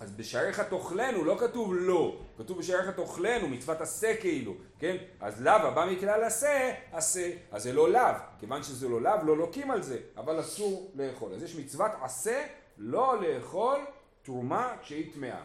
אז 0.00 0.10
בשעריך 0.10 0.60
תאכלנו, 0.60 1.24
לא 1.24 1.36
כתוב 1.40 1.74
לא, 1.74 2.16
כתוב 2.38 2.58
בשעריך 2.58 2.90
תאכלנו, 2.90 3.48
מצוות 3.48 3.80
עשה 3.80 4.16
כאילו, 4.20 4.54
כן? 4.78 4.96
אז 5.20 5.42
לאו 5.42 5.52
הבא 5.52 5.86
מכלל 5.90 6.24
עשה, 6.24 6.74
עשה. 6.92 7.30
אז 7.52 7.62
זה 7.62 7.72
לא 7.72 7.92
לאו, 7.92 8.14
כיוון 8.40 8.62
שזה 8.62 8.88
לא 8.88 9.02
לאו, 9.02 9.24
לא 9.24 9.36
לוקים 9.36 9.70
על 9.70 9.82
זה, 9.82 9.98
אבל 10.16 10.40
אסור 10.40 10.90
לאכול. 10.94 11.34
אז 11.34 11.42
יש 11.42 11.56
מצוות 11.56 11.90
עשה, 12.02 12.46
לא 12.78 13.20
לאכול 13.22 13.80
תרומה 14.22 14.76
כשהיא 14.82 15.14
טמאה. 15.14 15.40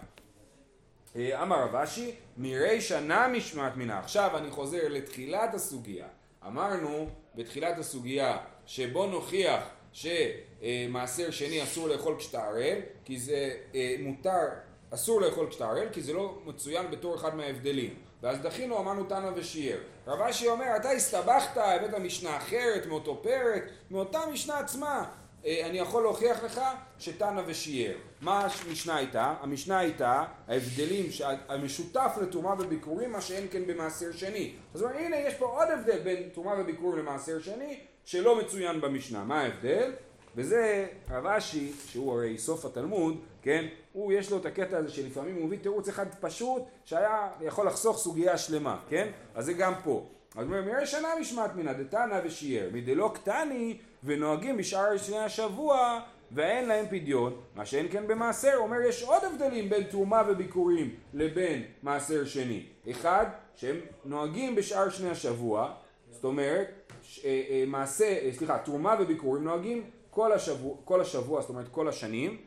אה, 1.15 1.43
אמר 1.43 1.63
רב 1.63 1.75
אשי, 1.75 2.15
מירי 2.37 2.81
שנה 2.81 3.27
משמעת 3.27 3.77
מינה. 3.77 3.99
עכשיו 3.99 4.37
אני 4.37 4.51
חוזר 4.51 4.87
לתחילת 4.89 5.53
הסוגיה. 5.53 6.07
אמרנו 6.47 7.09
בתחילת 7.35 7.77
הסוגיה 7.77 8.37
שבוא 8.65 9.07
נוכיח 9.07 9.63
שמעשר 9.93 11.31
שני 11.31 11.63
אסור 11.63 11.87
לאכול 11.87 12.15
כשאתה 12.17 12.43
ערל, 12.43 12.77
כי 13.05 13.19
זה 13.19 13.55
אה, 13.75 13.95
מותר, 13.99 14.47
אסור 14.93 15.21
לאכול 15.21 15.49
כשאתה 15.49 15.65
ערל, 15.65 15.87
כי 15.91 16.01
זה 16.01 16.13
לא 16.13 16.37
מצוין 16.45 16.91
בתור 16.91 17.15
אחד 17.15 17.35
מההבדלים. 17.35 17.93
ואז 18.21 18.39
דחינו, 18.39 18.79
אמרנו 18.79 19.03
תנא 19.03 19.31
ושיער. 19.35 19.77
רב 20.07 20.21
אשי 20.21 20.47
אומר, 20.47 20.75
אתה 20.75 20.91
הסתבכת, 20.91 21.57
הבאת 21.57 21.93
משנה 21.93 22.37
אחרת 22.37 22.85
מאותו 22.85 23.19
פרק, 23.23 23.63
מאותה 23.91 24.19
משנה 24.31 24.59
עצמה. 24.59 25.09
אה, 25.45 25.65
אני 25.65 25.79
יכול 25.79 26.03
להוכיח 26.03 26.43
לך 26.43 26.61
שתנא 26.99 27.41
ושיער. 27.45 27.95
מה 28.21 28.47
המשנה 28.65 28.95
הייתה? 28.95 29.35
המשנה 29.41 29.79
הייתה 29.79 30.25
ההבדלים 30.47 31.05
המשותף 31.49 32.17
לתרומה 32.21 32.55
וביקורים, 32.59 33.11
מה 33.11 33.21
שאין 33.21 33.47
כן 33.51 33.65
במעשר 33.67 34.11
שני. 34.11 34.53
אז 34.73 34.83
אומר, 34.83 34.97
הנה 34.97 35.17
יש 35.17 35.33
פה 35.33 35.45
עוד 35.45 35.67
הבדל 35.69 35.99
בין 35.99 36.29
תרומה 36.33 36.55
וביקורים 36.59 36.99
למעשר 36.99 37.41
שני, 37.41 37.79
שלא 38.05 38.39
מצוין 38.39 38.81
במשנה. 38.81 39.23
מה 39.23 39.41
ההבדל? 39.41 39.91
וזה 40.35 40.87
רב 41.09 41.25
אשי, 41.25 41.71
שהוא 41.87 42.13
הרי 42.13 42.37
סוף 42.37 42.65
התלמוד, 42.65 43.17
כן? 43.41 43.65
הוא 43.93 44.13
יש 44.13 44.31
לו 44.31 44.37
את 44.37 44.45
הקטע 44.45 44.77
הזה 44.77 44.89
שלפעמים 44.89 45.35
הוא 45.35 45.45
מביא 45.45 45.57
תירוץ 45.57 45.87
אחד 45.87 46.05
פשוט 46.19 46.63
שהיה 46.85 47.29
יכול 47.41 47.67
לחסוך 47.67 47.97
סוגיה 47.97 48.37
שלמה, 48.37 48.79
כן? 48.89 49.07
אז 49.35 49.45
זה 49.45 49.53
גם 49.53 49.73
פה. 49.83 50.05
אז 50.35 50.47
הוא 50.47 50.55
אומר, 50.55 50.71
מראה 50.71 50.85
שנה 50.85 51.07
משמעת 51.21 51.55
מינא 51.55 51.73
דתנא 51.73 52.21
ושיער, 52.23 52.69
מדלא 52.73 53.11
קטני 53.13 53.77
ונוהגים 54.03 54.57
בשאר 54.57 54.97
שני 54.97 55.17
השבוע 55.17 55.99
ואין 56.31 56.67
להם 56.67 56.85
פדיון, 56.89 57.41
מה 57.55 57.65
שאין 57.65 57.87
כן 57.91 58.07
במעשר, 58.07 58.53
אומר 58.57 58.81
יש 58.81 59.03
עוד 59.03 59.23
הבדלים 59.23 59.69
בין 59.69 59.83
תרומה 59.83 60.23
וביקורים 60.27 60.95
לבין 61.13 61.63
מעשר 61.83 62.25
שני. 62.25 62.63
אחד, 62.91 63.25
שהם 63.55 63.75
נוהגים 64.05 64.55
בשאר 64.55 64.89
שני 64.89 65.09
השבוע, 65.09 65.73
זאת 66.11 66.23
אומרת, 66.23 66.67
ש, 67.01 67.25
אה, 67.25 67.43
אה, 67.49 67.63
מעשה, 67.67 68.05
אה, 68.05 68.29
סליחה, 68.33 68.57
תרומה 68.57 68.95
וביקורים 68.99 69.43
נוהגים 69.43 69.83
כל 70.09 70.31
השבוע, 70.31 70.75
כל 70.85 71.01
השבוע, 71.01 71.41
זאת 71.41 71.49
אומרת 71.49 71.67
כל 71.67 71.87
השנים. 71.87 72.37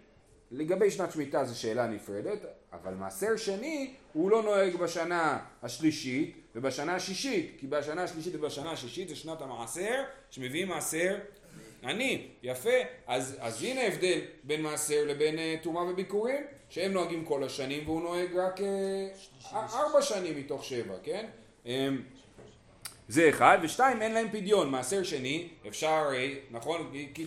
לגבי 0.50 0.90
שנת 0.90 1.12
שמיטה 1.12 1.44
זו 1.44 1.60
שאלה 1.60 1.86
נפרדת, 1.86 2.38
אבל 2.72 2.94
מעשר 2.94 3.36
שני 3.36 3.94
הוא 4.12 4.30
לא 4.30 4.42
נוהג 4.42 4.76
בשנה 4.76 5.38
השלישית 5.62 6.36
ובשנה 6.54 6.94
השישית, 6.94 7.56
כי 7.58 7.66
בשנה 7.66 8.02
השלישית 8.02 8.34
ובשנה 8.34 8.72
השישית 8.72 9.08
זה 9.08 9.16
שנת 9.16 9.42
המעשר, 9.42 10.02
שמביאים 10.30 10.68
מעשר 10.68 11.18
עני, 11.82 12.26
יפה, 12.42 12.70
אז, 13.06 13.36
אז 13.40 13.62
הנה 13.62 13.86
הבדל 13.86 14.20
בין 14.44 14.62
מעשר 14.62 15.04
לבין 15.06 15.36
uh, 15.36 15.62
תרומה 15.62 15.80
וביקורים, 15.80 16.44
שהם 16.68 16.92
נוהגים 16.92 17.24
כל 17.24 17.44
השנים 17.44 17.82
והוא 17.84 18.02
נוהג 18.02 18.36
רק 18.36 18.60
uh, 18.60 19.54
ארבע 19.54 20.02
שנים 20.02 20.38
מתוך 20.38 20.64
שבע, 20.64 20.94
כן? 21.02 21.26
Um, 21.64 21.68
זה 23.08 23.28
אחד, 23.28 23.58
ושתיים, 23.62 24.02
אין 24.02 24.12
להם 24.12 24.28
פדיון. 24.32 24.70
מעשר 24.70 25.02
שני, 25.02 25.48
אפשר, 25.68 26.08
נכון, 26.50 26.92
כי 27.14 27.26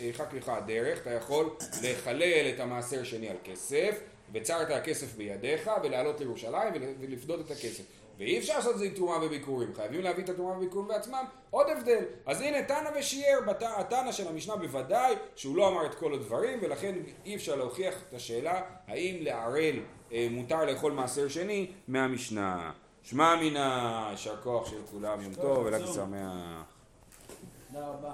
ירחק 0.00 0.34
לך 0.34 0.48
הדרך, 0.48 1.00
אתה 1.00 1.10
יכול 1.10 1.50
לחלל 1.82 2.52
את 2.54 2.60
המעשר 2.60 3.04
שני 3.04 3.28
על 3.28 3.36
כסף, 3.44 4.00
וצרת 4.32 4.70
הכסף 4.70 5.16
בידיך, 5.16 5.70
ולעלות 5.82 6.20
לירושלים 6.20 6.72
ולפדות 7.00 7.40
את 7.40 7.50
הכסף. 7.50 7.82
ואי 8.18 8.38
אפשר 8.38 8.56
לעשות 8.56 8.74
את 8.74 8.78
זה 8.78 8.84
עם 8.84 8.94
תרומה 8.94 9.24
וביקורים, 9.26 9.74
חייבים 9.74 10.00
להביא 10.00 10.24
את 10.24 10.28
התרומה 10.28 10.56
וביקורים 10.56 10.88
בעצמם, 10.88 11.24
עוד 11.50 11.66
הבדל. 11.68 12.04
אז 12.26 12.40
הנה 12.40 12.62
תנא 12.62 12.90
ושיער, 12.98 13.38
התנא 13.60 14.12
של 14.12 14.28
המשנה 14.28 14.56
בוודאי, 14.56 15.14
שהוא 15.36 15.56
לא 15.56 15.68
אמר 15.68 15.86
את 15.86 15.94
כל 15.94 16.14
הדברים, 16.14 16.58
ולכן 16.62 16.94
אי 17.24 17.36
אפשר 17.36 17.56
להוכיח 17.56 17.94
את 18.08 18.14
השאלה 18.14 18.62
האם 18.86 19.16
לערל 19.20 19.76
אה, 20.12 20.28
מותר 20.30 20.64
לאכול 20.64 20.92
מעשר 20.92 21.28
שני 21.28 21.70
מהמשנה. 21.88 22.72
שמע 23.02 23.36
מינה, 23.36 24.08
יישר 24.10 24.36
כוח 24.42 24.70
של 24.70 24.82
כולם, 24.90 25.20
יום 25.20 25.34
טוב 25.34 25.58
ולג 25.66 25.86
שמח. 25.86 26.64
תודה 27.72 27.88
רבה. 27.88 27.98